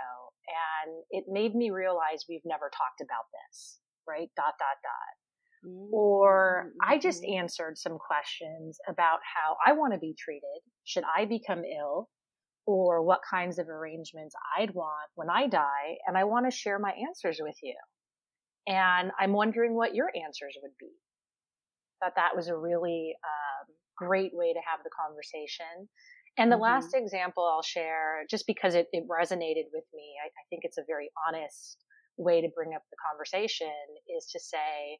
and 0.47 1.03
it 1.11 1.25
made 1.27 1.53
me 1.53 1.69
realize 1.69 2.25
we've 2.27 2.45
never 2.45 2.69
talked 2.69 3.01
about 3.01 3.27
this, 3.31 3.79
right? 4.07 4.29
Dot, 4.35 4.55
dot, 4.57 4.79
dot. 4.81 5.20
Or 5.91 6.71
I 6.83 6.97
just 6.97 7.21
mm-hmm. 7.21 7.39
answered 7.39 7.77
some 7.77 7.97
questions 7.97 8.79
about 8.89 9.19
how 9.35 9.57
I 9.65 9.73
want 9.73 9.93
to 9.93 9.99
be 9.99 10.15
treated. 10.17 10.61
Should 10.85 11.03
I 11.17 11.25
become 11.25 11.63
ill? 11.63 12.09
Or 12.65 13.03
what 13.03 13.21
kinds 13.29 13.57
of 13.59 13.69
arrangements 13.69 14.35
I'd 14.57 14.73
want 14.73 15.09
when 15.15 15.29
I 15.29 15.47
die. 15.47 15.97
And 16.07 16.17
I 16.17 16.23
want 16.25 16.45
to 16.45 16.55
share 16.55 16.79
my 16.79 16.91
answers 16.91 17.39
with 17.41 17.55
you. 17.63 17.75
And 18.67 19.11
I'm 19.19 19.33
wondering 19.33 19.75
what 19.75 19.95
your 19.95 20.11
answers 20.15 20.55
would 20.61 20.71
be. 20.79 20.91
Thought 22.01 22.13
that 22.15 22.35
was 22.35 22.47
a 22.47 22.55
really 22.55 23.13
um, 23.23 23.75
great 23.97 24.31
way 24.33 24.53
to 24.53 24.59
have 24.59 24.83
the 24.83 24.91
conversation. 24.93 25.89
And 26.37 26.51
the 26.51 26.55
mm-hmm. 26.55 26.63
last 26.63 26.93
example 26.93 27.43
I'll 27.43 27.61
share, 27.61 28.23
just 28.29 28.47
because 28.47 28.75
it, 28.75 28.87
it 28.93 29.03
resonated 29.09 29.67
with 29.73 29.85
me, 29.93 30.13
I, 30.23 30.27
I 30.27 30.43
think 30.49 30.61
it's 30.63 30.77
a 30.77 30.85
very 30.87 31.09
honest 31.27 31.77
way 32.17 32.41
to 32.41 32.49
bring 32.55 32.73
up 32.75 32.83
the 32.91 32.97
conversation, 33.09 33.67
is 34.17 34.27
to 34.31 34.39
say, 34.39 34.99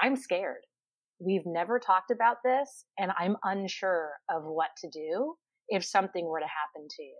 I'm 0.00 0.16
scared. 0.16 0.62
We've 1.20 1.46
never 1.46 1.78
talked 1.78 2.10
about 2.10 2.36
this 2.44 2.84
and 2.98 3.10
I'm 3.18 3.36
unsure 3.44 4.12
of 4.30 4.42
what 4.44 4.70
to 4.82 4.88
do 4.90 5.34
if 5.68 5.84
something 5.84 6.26
were 6.26 6.40
to 6.40 6.46
happen 6.46 6.88
to 6.88 7.02
you. 7.02 7.18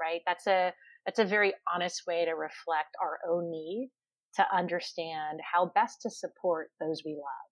Right? 0.00 0.20
That's 0.26 0.46
a, 0.46 0.72
that's 1.04 1.18
a 1.18 1.24
very 1.24 1.52
honest 1.74 2.02
way 2.06 2.24
to 2.24 2.32
reflect 2.32 2.94
our 3.02 3.18
own 3.28 3.50
need 3.50 3.90
to 4.36 4.46
understand 4.56 5.40
how 5.52 5.72
best 5.74 5.98
to 6.02 6.10
support 6.10 6.68
those 6.80 7.02
we 7.04 7.12
love. 7.12 7.48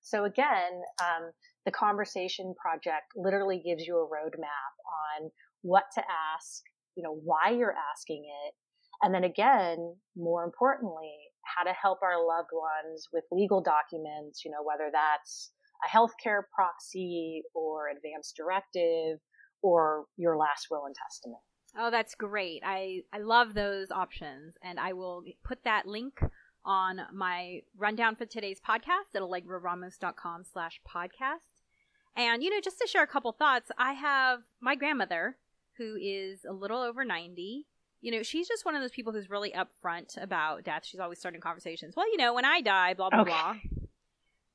So 0.00 0.24
again, 0.24 0.82
um, 1.02 1.30
the 1.64 1.72
conversation 1.72 2.54
project 2.60 3.06
literally 3.16 3.62
gives 3.64 3.86
you 3.86 3.96
a 3.96 4.06
roadmap 4.06 4.74
on 5.22 5.30
what 5.62 5.84
to 5.94 6.02
ask, 6.02 6.62
you 6.94 7.02
know, 7.02 7.18
why 7.24 7.50
you're 7.50 7.74
asking 7.92 8.24
it. 8.46 8.54
And 9.02 9.14
then 9.14 9.24
again, 9.24 9.96
more 10.16 10.44
importantly, 10.44 11.12
how 11.44 11.64
to 11.64 11.72
help 11.72 11.98
our 12.02 12.24
loved 12.24 12.50
ones 12.52 13.08
with 13.12 13.24
legal 13.30 13.62
documents, 13.62 14.44
you 14.44 14.50
know, 14.50 14.62
whether 14.62 14.90
that's 14.92 15.52
a 15.84 15.88
healthcare 15.88 16.42
proxy 16.54 17.42
or 17.54 17.88
advance 17.88 18.32
directive 18.36 19.18
or 19.62 20.04
your 20.16 20.36
last 20.36 20.66
will 20.70 20.84
and 20.86 20.94
testament. 20.94 21.40
Oh, 21.76 21.90
that's 21.90 22.14
great. 22.14 22.62
I, 22.64 23.00
I 23.12 23.18
love 23.18 23.54
those 23.54 23.90
options. 23.90 24.54
And 24.62 24.78
I 24.78 24.92
will 24.92 25.24
put 25.44 25.64
that 25.64 25.86
link 25.86 26.20
on 26.64 27.00
my 27.12 27.60
rundown 27.76 28.16
for 28.16 28.26
today's 28.26 28.60
podcast 28.60 29.14
at 29.14 29.22
allegraramos.com 29.22 30.44
slash 30.44 30.80
podcast. 30.88 31.62
And, 32.16 32.42
you 32.42 32.50
know, 32.50 32.60
just 32.62 32.78
to 32.78 32.86
share 32.86 33.02
a 33.02 33.08
couple 33.08 33.32
thoughts, 33.32 33.70
I 33.76 33.94
have 33.94 34.40
my 34.60 34.76
grandmother 34.76 35.36
who 35.78 35.96
is 36.00 36.44
a 36.48 36.52
little 36.52 36.80
over 36.80 37.04
90 37.04 37.66
you 38.04 38.10
know, 38.10 38.22
she's 38.22 38.46
just 38.46 38.66
one 38.66 38.74
of 38.74 38.82
those 38.82 38.90
people 38.90 39.14
who's 39.14 39.30
really 39.30 39.50
upfront 39.52 40.22
about 40.22 40.62
death. 40.62 40.84
She's 40.84 41.00
always 41.00 41.18
starting 41.18 41.40
conversations. 41.40 41.94
Well, 41.96 42.06
you 42.12 42.18
know, 42.18 42.34
when 42.34 42.44
I 42.44 42.60
die, 42.60 42.92
blah 42.92 43.08
blah 43.08 43.22
okay. 43.22 43.30
blah. 43.30 43.54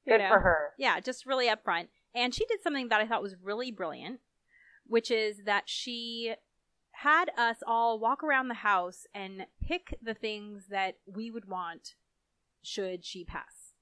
Good 0.07 0.19
know? 0.19 0.29
for 0.29 0.39
her. 0.39 0.69
Yeah, 0.77 0.99
just 0.99 1.25
really 1.25 1.47
upfront. 1.47 1.87
And 2.13 2.31
she 2.31 2.45
did 2.45 2.61
something 2.61 2.89
that 2.89 3.01
I 3.01 3.07
thought 3.07 3.23
was 3.23 3.35
really 3.41 3.71
brilliant, 3.71 4.19
which 4.85 5.09
is 5.09 5.41
that 5.45 5.63
she 5.65 6.35
had 6.91 7.31
us 7.39 7.57
all 7.65 7.97
walk 7.97 8.23
around 8.23 8.49
the 8.49 8.53
house 8.53 9.07
and 9.15 9.47
pick 9.67 9.97
the 9.99 10.13
things 10.13 10.67
that 10.69 10.97
we 11.07 11.31
would 11.31 11.45
want 11.45 11.95
should 12.61 13.03
she 13.03 13.23
pass. 13.23 13.73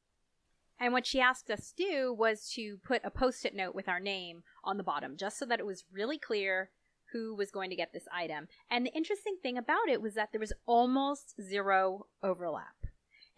And 0.80 0.94
what 0.94 1.06
she 1.06 1.20
asked 1.20 1.52
us 1.52 1.74
to 1.74 1.84
do 1.84 2.14
was 2.14 2.50
to 2.54 2.78
put 2.86 3.02
a 3.04 3.10
post 3.10 3.44
it 3.44 3.54
note 3.54 3.76
with 3.76 3.90
our 3.90 4.00
name 4.00 4.44
on 4.64 4.78
the 4.78 4.84
bottom, 4.84 5.18
just 5.18 5.38
so 5.38 5.46
that 5.46 5.60
it 5.60 5.66
was 5.66 5.84
really 5.92 6.18
clear 6.18 6.70
who 7.12 7.36
was 7.36 7.52
going 7.52 7.70
to 7.70 7.76
get 7.76 7.94
this 7.94 8.08
item. 8.14 8.48
And 8.70 8.86
the 8.86 8.94
interesting 8.94 9.38
thing 9.42 9.58
about 9.58 9.90
it 9.90 10.02
was 10.02 10.16
that 10.16 10.30
there 10.32 10.40
was 10.40 10.54
almost 10.66 11.36
zero 11.42 12.08
overlap. 12.24 12.76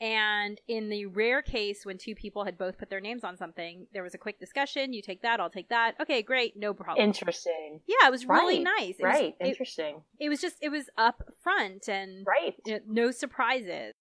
And 0.01 0.61
in 0.67 0.87
the 0.87 1.07
rare 1.07 1.41
case 1.41 1.85
when 1.85 1.97
two 1.97 2.15
people 2.15 2.45
had 2.45 2.57
both 2.57 2.77
put 2.77 2.89
their 2.89 3.01
names 3.01 3.25
on 3.25 3.35
something, 3.35 3.85
there 3.93 4.03
was 4.03 4.13
a 4.13 4.17
quick 4.17 4.39
discussion. 4.39 4.93
You 4.93 5.01
take 5.01 5.21
that, 5.23 5.41
I'll 5.41 5.49
take 5.49 5.69
that. 5.69 5.95
Okay, 6.01 6.21
great, 6.21 6.53
no 6.55 6.73
problem. 6.73 7.05
Interesting. 7.05 7.81
Yeah, 7.85 8.07
it 8.07 8.11
was 8.11 8.25
really 8.25 8.63
right. 8.63 8.75
nice. 8.79 8.95
It 8.97 9.03
right, 9.03 9.35
was, 9.39 9.49
interesting. 9.49 10.01
It, 10.17 10.27
it, 10.27 10.29
was 10.29 10.39
just, 10.39 10.55
it 10.61 10.69
was 10.69 10.85
up 10.97 11.23
front 11.43 11.89
and 11.89 12.25
right. 12.25 12.55
You 12.65 12.75
know, 12.75 12.79
no 12.87 13.11
surprises. 13.11 13.93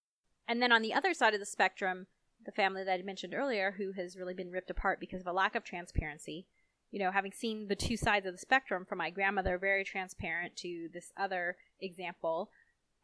And 0.47 0.61
then 0.61 0.71
on 0.71 0.81
the 0.81 0.93
other 0.93 1.13
side 1.13 1.33
of 1.33 1.41
the 1.41 1.45
spectrum, 1.45 2.07
the 2.45 2.51
family 2.53 2.85
that 2.85 2.99
I 2.99 3.03
mentioned 3.03 3.33
earlier 3.33 3.75
who 3.77 3.91
has 3.91 4.17
really 4.17 4.33
been 4.33 4.51
ripped 4.51 4.69
apart 4.69 5.01
because 5.01 5.21
of 5.21 5.27
a 5.27 5.33
lack 5.33 5.53
of 5.55 5.65
transparency. 5.65 6.47
You 6.91 6.99
know, 6.99 7.11
having 7.11 7.31
seen 7.31 7.67
the 7.67 7.75
two 7.75 7.97
sides 7.97 8.25
of 8.25 8.33
the 8.33 8.39
spectrum 8.39 8.85
from 8.85 8.97
my 8.97 9.09
grandmother, 9.09 9.57
very 9.57 9.83
transparent, 9.83 10.55
to 10.57 10.89
this 10.93 11.11
other 11.17 11.55
example, 11.79 12.49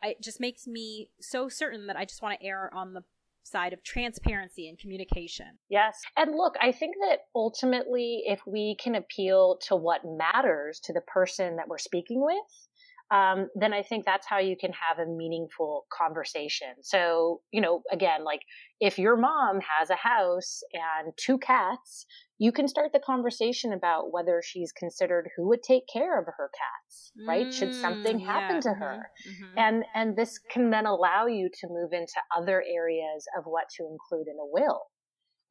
it 0.01 0.21
just 0.21 0.39
makes 0.39 0.67
me 0.67 1.09
so 1.19 1.49
certain 1.49 1.87
that 1.87 1.95
I 1.95 2.05
just 2.05 2.21
want 2.21 2.39
to 2.39 2.45
err 2.45 2.71
on 2.73 2.93
the 2.93 3.03
side 3.43 3.73
of 3.73 3.83
transparency 3.83 4.67
and 4.67 4.79
communication. 4.79 5.59
Yes. 5.69 6.01
And 6.17 6.35
look, 6.35 6.55
I 6.59 6.71
think 6.71 6.95
that 7.07 7.19
ultimately, 7.35 8.23
if 8.25 8.41
we 8.47 8.75
can 8.81 8.95
appeal 8.95 9.59
to 9.67 9.75
what 9.75 10.01
matters 10.03 10.79
to 10.85 10.93
the 10.93 11.01
person 11.01 11.57
that 11.57 11.67
we're 11.67 11.77
speaking 11.77 12.23
with, 12.25 12.67
um, 13.11 13.49
then 13.53 13.71
I 13.71 13.83
think 13.83 14.03
that's 14.03 14.25
how 14.25 14.39
you 14.39 14.57
can 14.57 14.71
have 14.71 14.97
a 14.97 15.09
meaningful 15.09 15.85
conversation. 15.95 16.69
So, 16.81 17.41
you 17.51 17.61
know, 17.61 17.83
again, 17.91 18.23
like 18.23 18.41
if 18.79 18.97
your 18.97 19.15
mom 19.15 19.59
has 19.59 19.91
a 19.91 19.95
house 19.95 20.63
and 20.73 21.13
two 21.15 21.37
cats, 21.37 22.07
you 22.37 22.51
can 22.51 22.67
start 22.67 22.91
the 22.91 22.99
conversation 22.99 23.71
about 23.71 24.11
whether 24.11 24.41
she's 24.43 24.71
considered 24.71 25.29
who 25.35 25.47
would 25.47 25.63
take 25.63 25.83
care 25.91 26.19
of 26.19 26.25
her 26.25 26.49
cats, 26.49 27.11
right? 27.25 27.47
Mm, 27.47 27.53
Should 27.53 27.73
something 27.73 28.19
happen 28.19 28.61
to 28.61 28.69
mm-hmm, 28.69 28.81
her? 28.81 29.09
Mm-hmm. 29.27 29.57
And 29.57 29.83
and 29.93 30.17
this 30.17 30.37
can 30.51 30.69
then 30.69 30.85
allow 30.85 31.27
you 31.27 31.49
to 31.61 31.67
move 31.69 31.93
into 31.93 32.19
other 32.35 32.61
areas 32.61 33.25
of 33.37 33.45
what 33.45 33.65
to 33.77 33.83
include 33.83 34.27
in 34.27 34.35
a 34.35 34.45
will. 34.45 34.81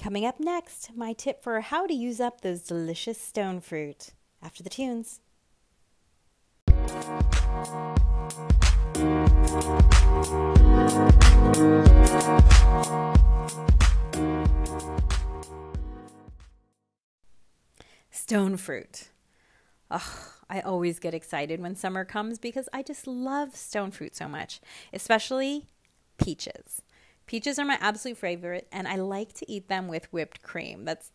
Coming 0.03 0.25
up 0.25 0.37
next, 0.37 0.91
my 0.97 1.13
tip 1.13 1.41
for 1.41 1.61
how 1.61 1.87
to 1.87 1.93
use 1.93 2.19
up 2.19 2.41
those 2.41 2.61
delicious 2.61 3.17
stone 3.17 3.61
fruit 3.61 4.09
after 4.41 4.61
the 4.61 4.69
tunes. 4.69 5.21
Stone 18.11 18.57
fruit. 18.57 19.07
Ugh, 19.89 20.01
I 20.49 20.59
always 20.59 20.99
get 20.99 21.13
excited 21.13 21.61
when 21.61 21.77
summer 21.77 22.03
comes 22.03 22.39
because 22.39 22.67
I 22.73 22.83
just 22.83 23.07
love 23.07 23.55
stone 23.55 23.91
fruit 23.91 24.17
so 24.17 24.27
much, 24.27 24.59
especially 24.91 25.69
peaches. 26.17 26.82
Peaches 27.33 27.57
are 27.57 27.65
my 27.65 27.79
absolute 27.81 28.19
favorite, 28.19 28.67
and 28.71 28.87
I 28.87 28.95
like 28.97 29.33
to 29.33 29.51
eat 29.51 29.67
them 29.67 29.87
with 29.87 30.13
whipped 30.13 30.43
cream. 30.43 30.85
That's 30.85 31.09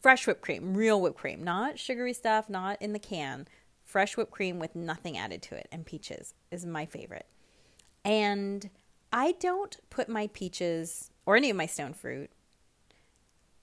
fresh 0.00 0.26
whipped 0.26 0.40
cream, 0.40 0.76
real 0.76 1.00
whipped 1.00 1.18
cream, 1.18 1.44
not 1.44 1.78
sugary 1.78 2.14
stuff, 2.14 2.50
not 2.50 2.82
in 2.82 2.92
the 2.92 2.98
can. 2.98 3.46
Fresh 3.84 4.16
whipped 4.16 4.32
cream 4.32 4.58
with 4.58 4.74
nothing 4.74 5.16
added 5.16 5.40
to 5.42 5.54
it, 5.54 5.68
and 5.70 5.86
peaches 5.86 6.34
is 6.50 6.66
my 6.66 6.84
favorite. 6.84 7.26
And 8.04 8.70
I 9.12 9.36
don't 9.38 9.76
put 9.88 10.08
my 10.08 10.26
peaches 10.26 11.12
or 11.26 11.36
any 11.36 11.48
of 11.48 11.56
my 11.56 11.66
stone 11.66 11.94
fruit 11.94 12.30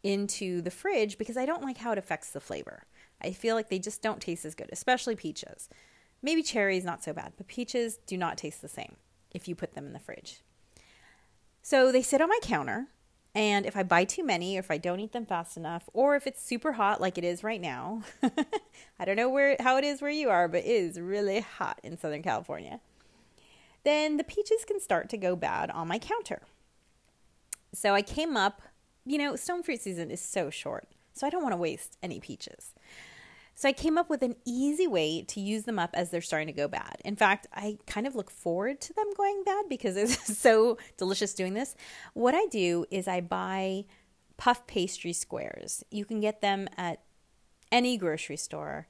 into 0.01 0.61
the 0.61 0.71
fridge 0.71 1.17
because 1.17 1.35
I 1.35 1.45
don't 1.45 1.63
like 1.63 1.79
how 1.79 1.91
it 1.91 1.97
affects 1.97 2.31
the 2.31 2.39
flavor. 2.39 2.85
I 3.21 3.33
feel 3.33 3.57
like 3.57 3.67
they 3.67 3.77
just 3.77 4.01
don't 4.01 4.21
taste 4.21 4.45
as 4.45 4.55
good, 4.55 4.69
especially 4.71 5.17
peaches. 5.17 5.67
Maybe 6.21 6.43
cherries, 6.43 6.85
not 6.85 7.03
so 7.03 7.11
bad, 7.11 7.33
but 7.35 7.49
peaches 7.49 7.97
do 8.07 8.15
not 8.15 8.37
taste 8.37 8.61
the 8.61 8.69
same 8.69 8.95
if 9.31 9.49
you 9.49 9.53
put 9.53 9.73
them 9.73 9.85
in 9.85 9.91
the 9.91 9.99
fridge. 9.99 10.39
So 11.61 11.91
they 11.91 12.01
sit 12.01 12.21
on 12.21 12.29
my 12.29 12.39
counter, 12.41 12.87
and 13.35 13.65
if 13.65 13.77
I 13.77 13.83
buy 13.83 14.05
too 14.05 14.23
many, 14.23 14.55
or 14.55 14.59
if 14.59 14.71
I 14.71 14.77
don't 14.77 14.99
eat 14.99 15.11
them 15.11 15.25
fast 15.25 15.57
enough, 15.57 15.89
or 15.93 16.15
if 16.15 16.25
it's 16.25 16.43
super 16.43 16.73
hot 16.73 16.99
like 17.01 17.17
it 17.17 17.23
is 17.23 17.43
right 17.43 17.61
now, 17.61 18.03
I 18.99 19.05
don't 19.05 19.15
know 19.15 19.29
where 19.29 19.55
how 19.59 19.77
it 19.77 19.83
is 19.83 20.01
where 20.01 20.11
you 20.11 20.29
are, 20.29 20.47
but 20.47 20.63
it 20.63 20.67
is 20.67 20.99
really 20.99 21.41
hot 21.41 21.79
in 21.83 21.97
Southern 21.97 22.23
California. 22.23 22.79
Then 23.83 24.17
the 24.17 24.23
peaches 24.23 24.65
can 24.65 24.79
start 24.79 25.09
to 25.09 25.17
go 25.17 25.35
bad 25.35 25.69
on 25.71 25.87
my 25.87 25.99
counter. 25.99 26.41
So 27.73 27.93
I 27.93 28.01
came 28.01 28.35
up 28.35 28.61
you 29.09 29.17
know, 29.17 29.35
stone 29.35 29.63
fruit 29.63 29.81
season 29.81 30.11
is 30.11 30.21
so 30.21 30.51
short, 30.51 30.87
so 31.13 31.25
I 31.25 31.31
don't 31.31 31.41
want 31.41 31.53
to 31.53 31.57
waste 31.57 31.97
any 32.03 32.19
peaches. 32.19 32.75
So 33.59 33.67
I 33.67 33.73
came 33.73 33.97
up 33.97 34.09
with 34.09 34.23
an 34.23 34.37
easy 34.45 34.87
way 34.87 35.21
to 35.23 35.41
use 35.41 35.63
them 35.63 35.77
up 35.77 35.89
as 35.93 36.11
they're 36.11 36.21
starting 36.21 36.47
to 36.47 36.53
go 36.53 36.69
bad. 36.69 36.95
In 37.03 37.17
fact, 37.17 37.45
I 37.53 37.77
kind 37.87 38.07
of 38.07 38.15
look 38.15 38.31
forward 38.31 38.79
to 38.79 38.93
them 38.93 39.07
going 39.17 39.43
bad 39.43 39.65
because 39.67 39.97
it's 39.97 40.37
so 40.37 40.77
delicious 40.95 41.33
doing 41.33 41.55
this. 41.55 41.75
What 42.13 42.33
I 42.33 42.45
do 42.45 42.85
is 42.89 43.05
I 43.05 43.19
buy 43.19 43.83
puff 44.37 44.65
pastry 44.65 45.11
squares. 45.11 45.83
You 45.91 46.05
can 46.05 46.21
get 46.21 46.39
them 46.39 46.69
at 46.77 47.01
any 47.69 47.97
grocery 47.97 48.37
store. 48.37 48.87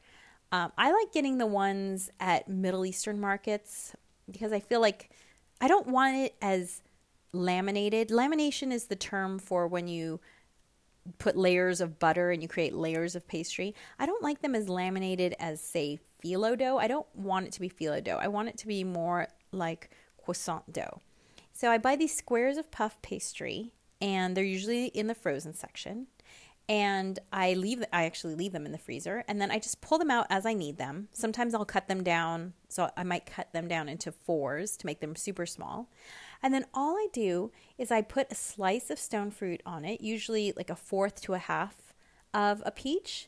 Um, 0.51 0.71
I 0.77 0.91
like 0.91 1.11
getting 1.13 1.39
the 1.39 1.47
ones 1.47 2.11
at 2.19 2.47
Middle 2.47 2.85
Eastern 2.85 3.19
markets 3.19 3.95
because 4.31 4.53
I 4.53 4.59
feel 4.59 4.81
like 4.81 5.09
I 5.59 5.67
don't 5.67 5.87
want 5.87 6.15
it 6.15 6.35
as 6.43 6.83
laminated. 7.33 8.09
Lamination 8.09 8.71
is 8.71 8.85
the 8.85 8.95
term 8.95 9.39
for 9.39 9.67
when 9.67 9.87
you 9.87 10.19
put 11.17 11.35
layers 11.35 11.81
of 11.81 11.99
butter 11.99 12.31
and 12.31 12.41
you 12.41 12.47
create 12.47 12.73
layers 12.73 13.15
of 13.15 13.27
pastry. 13.27 13.73
I 13.97 14.05
don't 14.05 14.23
like 14.23 14.41
them 14.41 14.55
as 14.55 14.69
laminated 14.69 15.35
as, 15.39 15.61
say, 15.61 15.99
phyllo 16.23 16.57
dough. 16.57 16.77
I 16.77 16.87
don't 16.87 17.07
want 17.15 17.47
it 17.47 17.53
to 17.53 17.61
be 17.61 17.69
phyllo 17.69 18.03
dough. 18.03 18.19
I 18.21 18.27
want 18.27 18.49
it 18.49 18.57
to 18.59 18.67
be 18.67 18.83
more 18.83 19.27
like 19.51 19.89
croissant 20.23 20.71
dough. 20.71 21.01
So 21.53 21.69
I 21.71 21.77
buy 21.77 21.95
these 21.95 22.15
squares 22.15 22.57
of 22.57 22.71
puff 22.71 23.01
pastry, 23.01 23.73
and 23.99 24.35
they're 24.35 24.43
usually 24.43 24.85
in 24.85 25.07
the 25.07 25.15
frozen 25.15 25.53
section. 25.53 26.07
And 26.69 27.17
I 27.33 27.55
leave, 27.55 27.83
I 27.91 28.05
actually 28.05 28.35
leave 28.35 28.51
them 28.51 28.67
in 28.67 28.71
the 28.71 28.77
freezer, 28.77 29.23
and 29.27 29.41
then 29.41 29.49
I 29.49 29.57
just 29.57 29.81
pull 29.81 29.97
them 29.97 30.11
out 30.11 30.27
as 30.29 30.45
I 30.45 30.53
need 30.53 30.77
them. 30.77 31.07
Sometimes 31.11 31.55
I'll 31.55 31.65
cut 31.65 31.87
them 31.87 32.03
down, 32.03 32.53
so 32.67 32.91
I 32.95 33.03
might 33.03 33.25
cut 33.25 33.51
them 33.53 33.67
down 33.67 33.89
into 33.89 34.11
fours 34.11 34.77
to 34.77 34.85
make 34.85 34.99
them 34.99 35.15
super 35.15 35.47
small. 35.47 35.89
And 36.41 36.53
then 36.53 36.65
all 36.73 36.95
I 36.95 37.07
do 37.11 37.51
is 37.77 37.91
I 37.91 38.01
put 38.01 38.31
a 38.31 38.35
slice 38.35 38.89
of 38.89 38.99
stone 38.99 39.31
fruit 39.31 39.61
on 39.65 39.83
it, 39.85 40.01
usually 40.01 40.53
like 40.55 40.69
a 40.69 40.75
fourth 40.75 41.21
to 41.23 41.33
a 41.33 41.37
half 41.37 41.93
of 42.33 42.61
a 42.65 42.71
peach, 42.71 43.27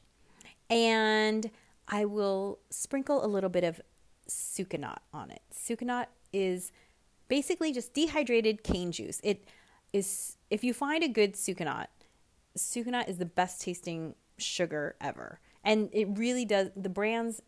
and 0.69 1.51
I 1.87 2.05
will 2.05 2.59
sprinkle 2.69 3.25
a 3.25 3.27
little 3.27 3.49
bit 3.49 3.63
of 3.63 3.81
sucanat 4.29 4.99
on 5.13 5.31
it. 5.31 5.41
Sucanat 5.53 6.07
is 6.31 6.71
basically 7.27 7.73
just 7.73 7.93
dehydrated 7.93 8.63
cane 8.63 8.91
juice. 8.91 9.19
It 9.23 9.45
is 9.91 10.37
if 10.49 10.63
you 10.63 10.73
find 10.73 11.03
a 11.03 11.09
good 11.09 11.33
sucanat, 11.33 11.87
sucanat 12.57 13.09
is 13.09 13.17
the 13.17 13.25
best 13.25 13.61
tasting 13.61 14.15
sugar 14.37 14.95
ever. 15.01 15.39
And 15.63 15.89
it 15.91 16.07
really 16.17 16.45
does 16.45 16.69
the 16.75 16.89
brands 16.89 17.41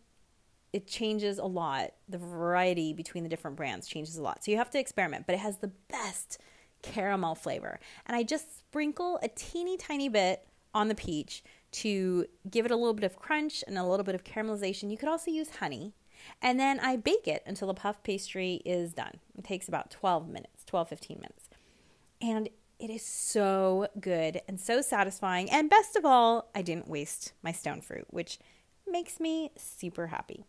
it 0.74 0.88
changes 0.88 1.38
a 1.38 1.46
lot. 1.46 1.94
The 2.10 2.18
variety 2.18 2.94
between 2.94 3.24
the 3.24 3.30
different 3.30 3.56
brands 3.56 3.88
changes 3.88 4.18
a 4.18 4.22
lot. 4.24 4.44
So 4.44 4.52
you 4.52 4.58
have 4.58 4.72
to 4.72 4.80
experiment, 4.80 5.26
but 5.28 5.36
it 5.36 5.40
has 5.40 5.58
the 5.58 5.72
best 5.88 6.40
caramel 6.82 7.36
flavor. 7.36 7.80
And 8.06 8.18
I 8.18 8.24
just 8.24 8.58
sprinkle 8.60 9.20
a 9.22 9.30
teeny 9.30 9.78
tiny 9.78 10.10
bit 10.10 10.48
on 10.74 10.88
the 10.88 10.96
peach 10.96 11.44
to 11.72 12.26
give 12.50 12.66
it 12.66 12.72
a 12.72 12.76
little 12.76 12.94
bit 12.94 13.04
of 13.04 13.16
crunch 13.16 13.64
and 13.68 13.78
a 13.78 13.86
little 13.86 14.04
bit 14.04 14.16
of 14.16 14.24
caramelization. 14.24 14.90
You 14.92 14.98
could 14.98 15.10
also 15.10 15.32
use 15.32 15.58
honey. 15.58 15.94
And 16.42 16.60
then 16.60 16.80
I 16.80 16.96
bake 16.96 17.28
it 17.28 17.44
until 17.46 17.68
the 17.68 17.74
puff 17.74 18.02
pastry 18.04 18.62
is 18.66 18.94
done. 18.94 19.20
It 19.38 19.44
takes 19.44 19.68
about 19.68 19.92
12 19.92 20.28
minutes, 20.28 20.64
12, 20.66 20.90
15 20.90 21.18
minutes. 21.18 21.50
And 22.22 22.50
It 22.80 22.90
is 22.90 23.02
so 23.06 23.88
good 24.00 24.42
and 24.48 24.60
so 24.60 24.82
satisfying. 24.82 25.50
And 25.50 25.70
best 25.70 25.96
of 25.96 26.04
all, 26.04 26.50
I 26.54 26.62
didn't 26.62 26.90
waste 26.90 27.32
my 27.42 27.52
stone 27.54 27.80
fruit, 27.80 28.08
which 28.10 28.40
makes 28.86 29.20
me 29.22 29.52
super 29.56 30.08
happy. 30.08 30.44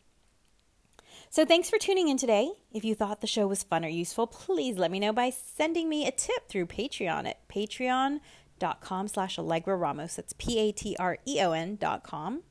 So 1.34 1.44
thanks 1.44 1.68
for 1.68 1.80
tuning 1.80 2.06
in 2.06 2.16
today. 2.16 2.52
If 2.72 2.84
you 2.84 2.94
thought 2.94 3.20
the 3.20 3.26
show 3.26 3.48
was 3.48 3.64
fun 3.64 3.84
or 3.84 3.88
useful, 3.88 4.28
please 4.28 4.78
let 4.78 4.92
me 4.92 5.00
know 5.00 5.12
by 5.12 5.30
sending 5.30 5.88
me 5.88 6.06
a 6.06 6.12
tip 6.12 6.48
through 6.48 6.66
Patreon 6.66 7.26
at 7.26 7.48
patreon.com 7.48 9.08
slash 9.08 9.36
Allegra 9.36 9.76
Ramos. 9.76 10.14
That's 10.14 10.32
P-A-T-R-E-O-N 10.34 11.74
dot 11.74 12.04
com. 12.04 12.44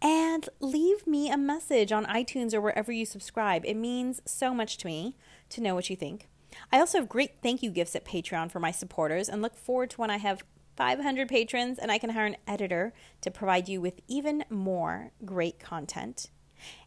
And 0.00 0.48
leave 0.60 1.04
me 1.04 1.32
a 1.32 1.36
message 1.36 1.90
on 1.90 2.06
iTunes 2.06 2.54
or 2.54 2.60
wherever 2.60 2.92
you 2.92 3.04
subscribe. 3.06 3.64
It 3.64 3.74
means 3.74 4.22
so 4.24 4.54
much 4.54 4.78
to 4.78 4.86
me 4.86 5.16
to 5.48 5.60
know 5.60 5.74
what 5.74 5.90
you 5.90 5.96
think. 5.96 6.28
I 6.70 6.78
also 6.78 6.98
have 6.98 7.08
great 7.08 7.42
thank 7.42 7.60
you 7.60 7.72
gifts 7.72 7.96
at 7.96 8.04
Patreon 8.04 8.52
for 8.52 8.60
my 8.60 8.70
supporters 8.70 9.28
and 9.28 9.42
look 9.42 9.56
forward 9.56 9.90
to 9.90 10.00
when 10.00 10.10
I 10.10 10.18
have 10.18 10.44
500 10.76 11.28
patrons 11.28 11.76
and 11.76 11.90
I 11.90 11.98
can 11.98 12.10
hire 12.10 12.26
an 12.26 12.36
editor 12.46 12.92
to 13.22 13.32
provide 13.32 13.68
you 13.68 13.80
with 13.80 13.98
even 14.06 14.44
more 14.48 15.10
great 15.24 15.58
content. 15.58 16.30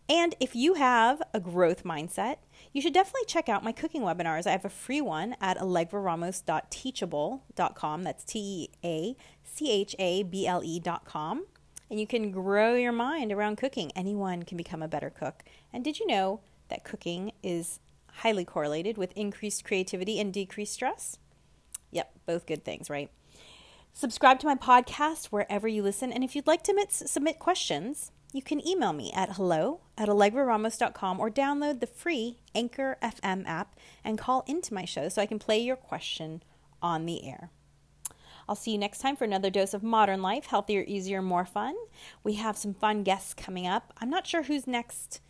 And 0.08 0.36
if 0.40 0.56
you 0.56 0.76
have 0.76 1.24
a 1.34 1.40
growth 1.40 1.84
mindset, 1.84 2.36
you 2.72 2.80
should 2.82 2.94
definitely 2.94 3.26
check 3.26 3.50
out 3.50 3.64
my 3.64 3.72
cooking 3.72 4.04
webinars. 4.04 4.46
I 4.46 4.52
have 4.52 4.66
a 4.66 4.70
free 4.70 5.02
one 5.02 5.36
at 5.42 5.58
allegraramos.teachable.com. 5.58 8.04
That's 8.04 8.24
T 8.24 8.40
E 8.40 8.70
A 8.84 9.16
C 9.44 9.72
H 9.72 9.96
A 9.98 10.22
B 10.24 10.46
L 10.46 10.62
E.com. 10.64 11.48
And 11.90 12.00
you 12.00 12.06
can 12.08 12.32
grow 12.32 12.76
your 12.76 12.92
mind 12.92 13.32
around 13.32 13.58
cooking. 13.58 13.92
Anyone 13.96 14.44
can 14.44 14.58
become 14.58 14.84
a 14.84 14.88
better 14.88 15.10
cook. 15.10 15.44
And 15.72 15.84
did 15.84 16.00
you 16.00 16.08
know 16.08 16.42
that 16.70 16.84
cooking 16.84 17.32
is 17.44 17.80
highly 18.12 18.46
correlated 18.46 18.98
with 18.98 19.12
increased 19.16 19.64
creativity 19.64 20.20
and 20.20 20.34
decreased 20.34 20.74
stress? 20.74 21.18
Yep, 21.92 22.12
both 22.26 22.46
good 22.46 22.64
things, 22.64 22.90
right? 22.90 23.10
Subscribe 23.94 24.40
to 24.40 24.48
my 24.48 24.56
podcast 24.56 25.28
wherever 25.28 25.68
you 25.68 25.82
listen. 25.82 26.12
And 26.12 26.24
if 26.24 26.36
you'd 26.36 26.48
like 26.48 26.64
to 26.64 26.86
submit 26.90 27.40
questions, 27.40 28.12
you 28.36 28.42
can 28.42 28.66
email 28.68 28.92
me 28.92 29.14
at 29.14 29.38
hello 29.38 29.80
at 29.98 30.10
allegraramos.com 30.10 31.22
or 31.22 31.30
download 31.30 31.80
the 31.80 31.88
free 31.88 32.36
Anchor 32.54 32.98
FM 33.02 33.48
app 33.48 33.80
and 34.04 34.18
call 34.18 34.44
into 34.46 34.74
my 34.74 34.84
show 34.84 35.08
so 35.08 35.22
I 35.22 35.26
can 35.26 35.40
play 35.40 35.60
your 35.60 35.78
question 35.78 36.44
on 36.82 37.06
the 37.06 37.26
air. 37.26 37.50
I'll 38.50 38.56
see 38.56 38.72
you 38.72 38.78
next 38.78 39.00
time 39.00 39.16
for 39.16 39.24
another 39.24 39.50
dose 39.50 39.74
of 39.74 39.84
modern 39.84 40.22
life, 40.22 40.48
healthier, 40.48 40.84
easier, 40.86 41.22
more 41.22 41.46
fun. 41.46 41.76
We 42.26 42.34
have 42.34 42.58
some 42.58 42.74
fun 42.74 43.04
guests 43.04 43.34
coming 43.34 43.66
up. 43.68 43.94
I'm 44.02 44.10
not 44.10 44.28
sure 44.28 44.44
who's 44.44 44.68
next. 44.68 45.22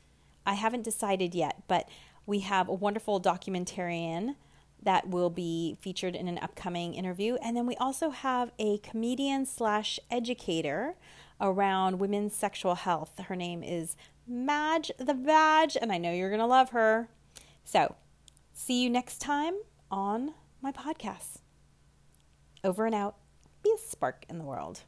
I 0.44 0.56
haven't 0.56 0.84
decided 0.84 1.36
yet, 1.36 1.62
but 1.68 1.88
we 2.26 2.40
have 2.40 2.68
a 2.68 2.74
wonderful 2.74 3.22
documentarian 3.22 4.36
that 4.82 5.10
will 5.10 5.30
be 5.30 5.78
featured 5.80 6.16
in 6.16 6.28
an 6.28 6.40
upcoming 6.40 6.96
interview. 6.96 7.36
And 7.36 7.56
then 7.56 7.68
we 7.68 7.76
also 7.76 8.10
have 8.10 8.52
a 8.58 8.80
comedian 8.80 9.46
slash 9.46 10.00
educator 10.10 10.96
around 11.40 12.00
women's 12.00 12.36
sexual 12.36 12.76
health. 12.76 13.20
Her 13.20 13.36
name 13.36 13.64
is 13.64 13.96
Madge 14.28 14.92
the 14.98 15.14
Badge, 15.14 15.78
and 15.80 15.92
I 15.92 15.98
know 15.98 16.12
you're 16.12 16.30
going 16.30 16.40
to 16.40 16.46
love 16.46 16.70
her. 16.70 17.10
So, 17.64 17.96
see 18.54 18.82
you 18.82 18.90
next 18.90 19.20
time 19.20 19.56
on 19.92 20.34
my 20.62 20.72
podcast. 20.72 21.42
Over 22.64 22.86
and 22.86 22.96
out. 22.96 23.18
Be 23.64 23.72
a 23.76 23.78
spark 23.78 24.26
in 24.30 24.38
the 24.38 24.44
world. 24.44 24.82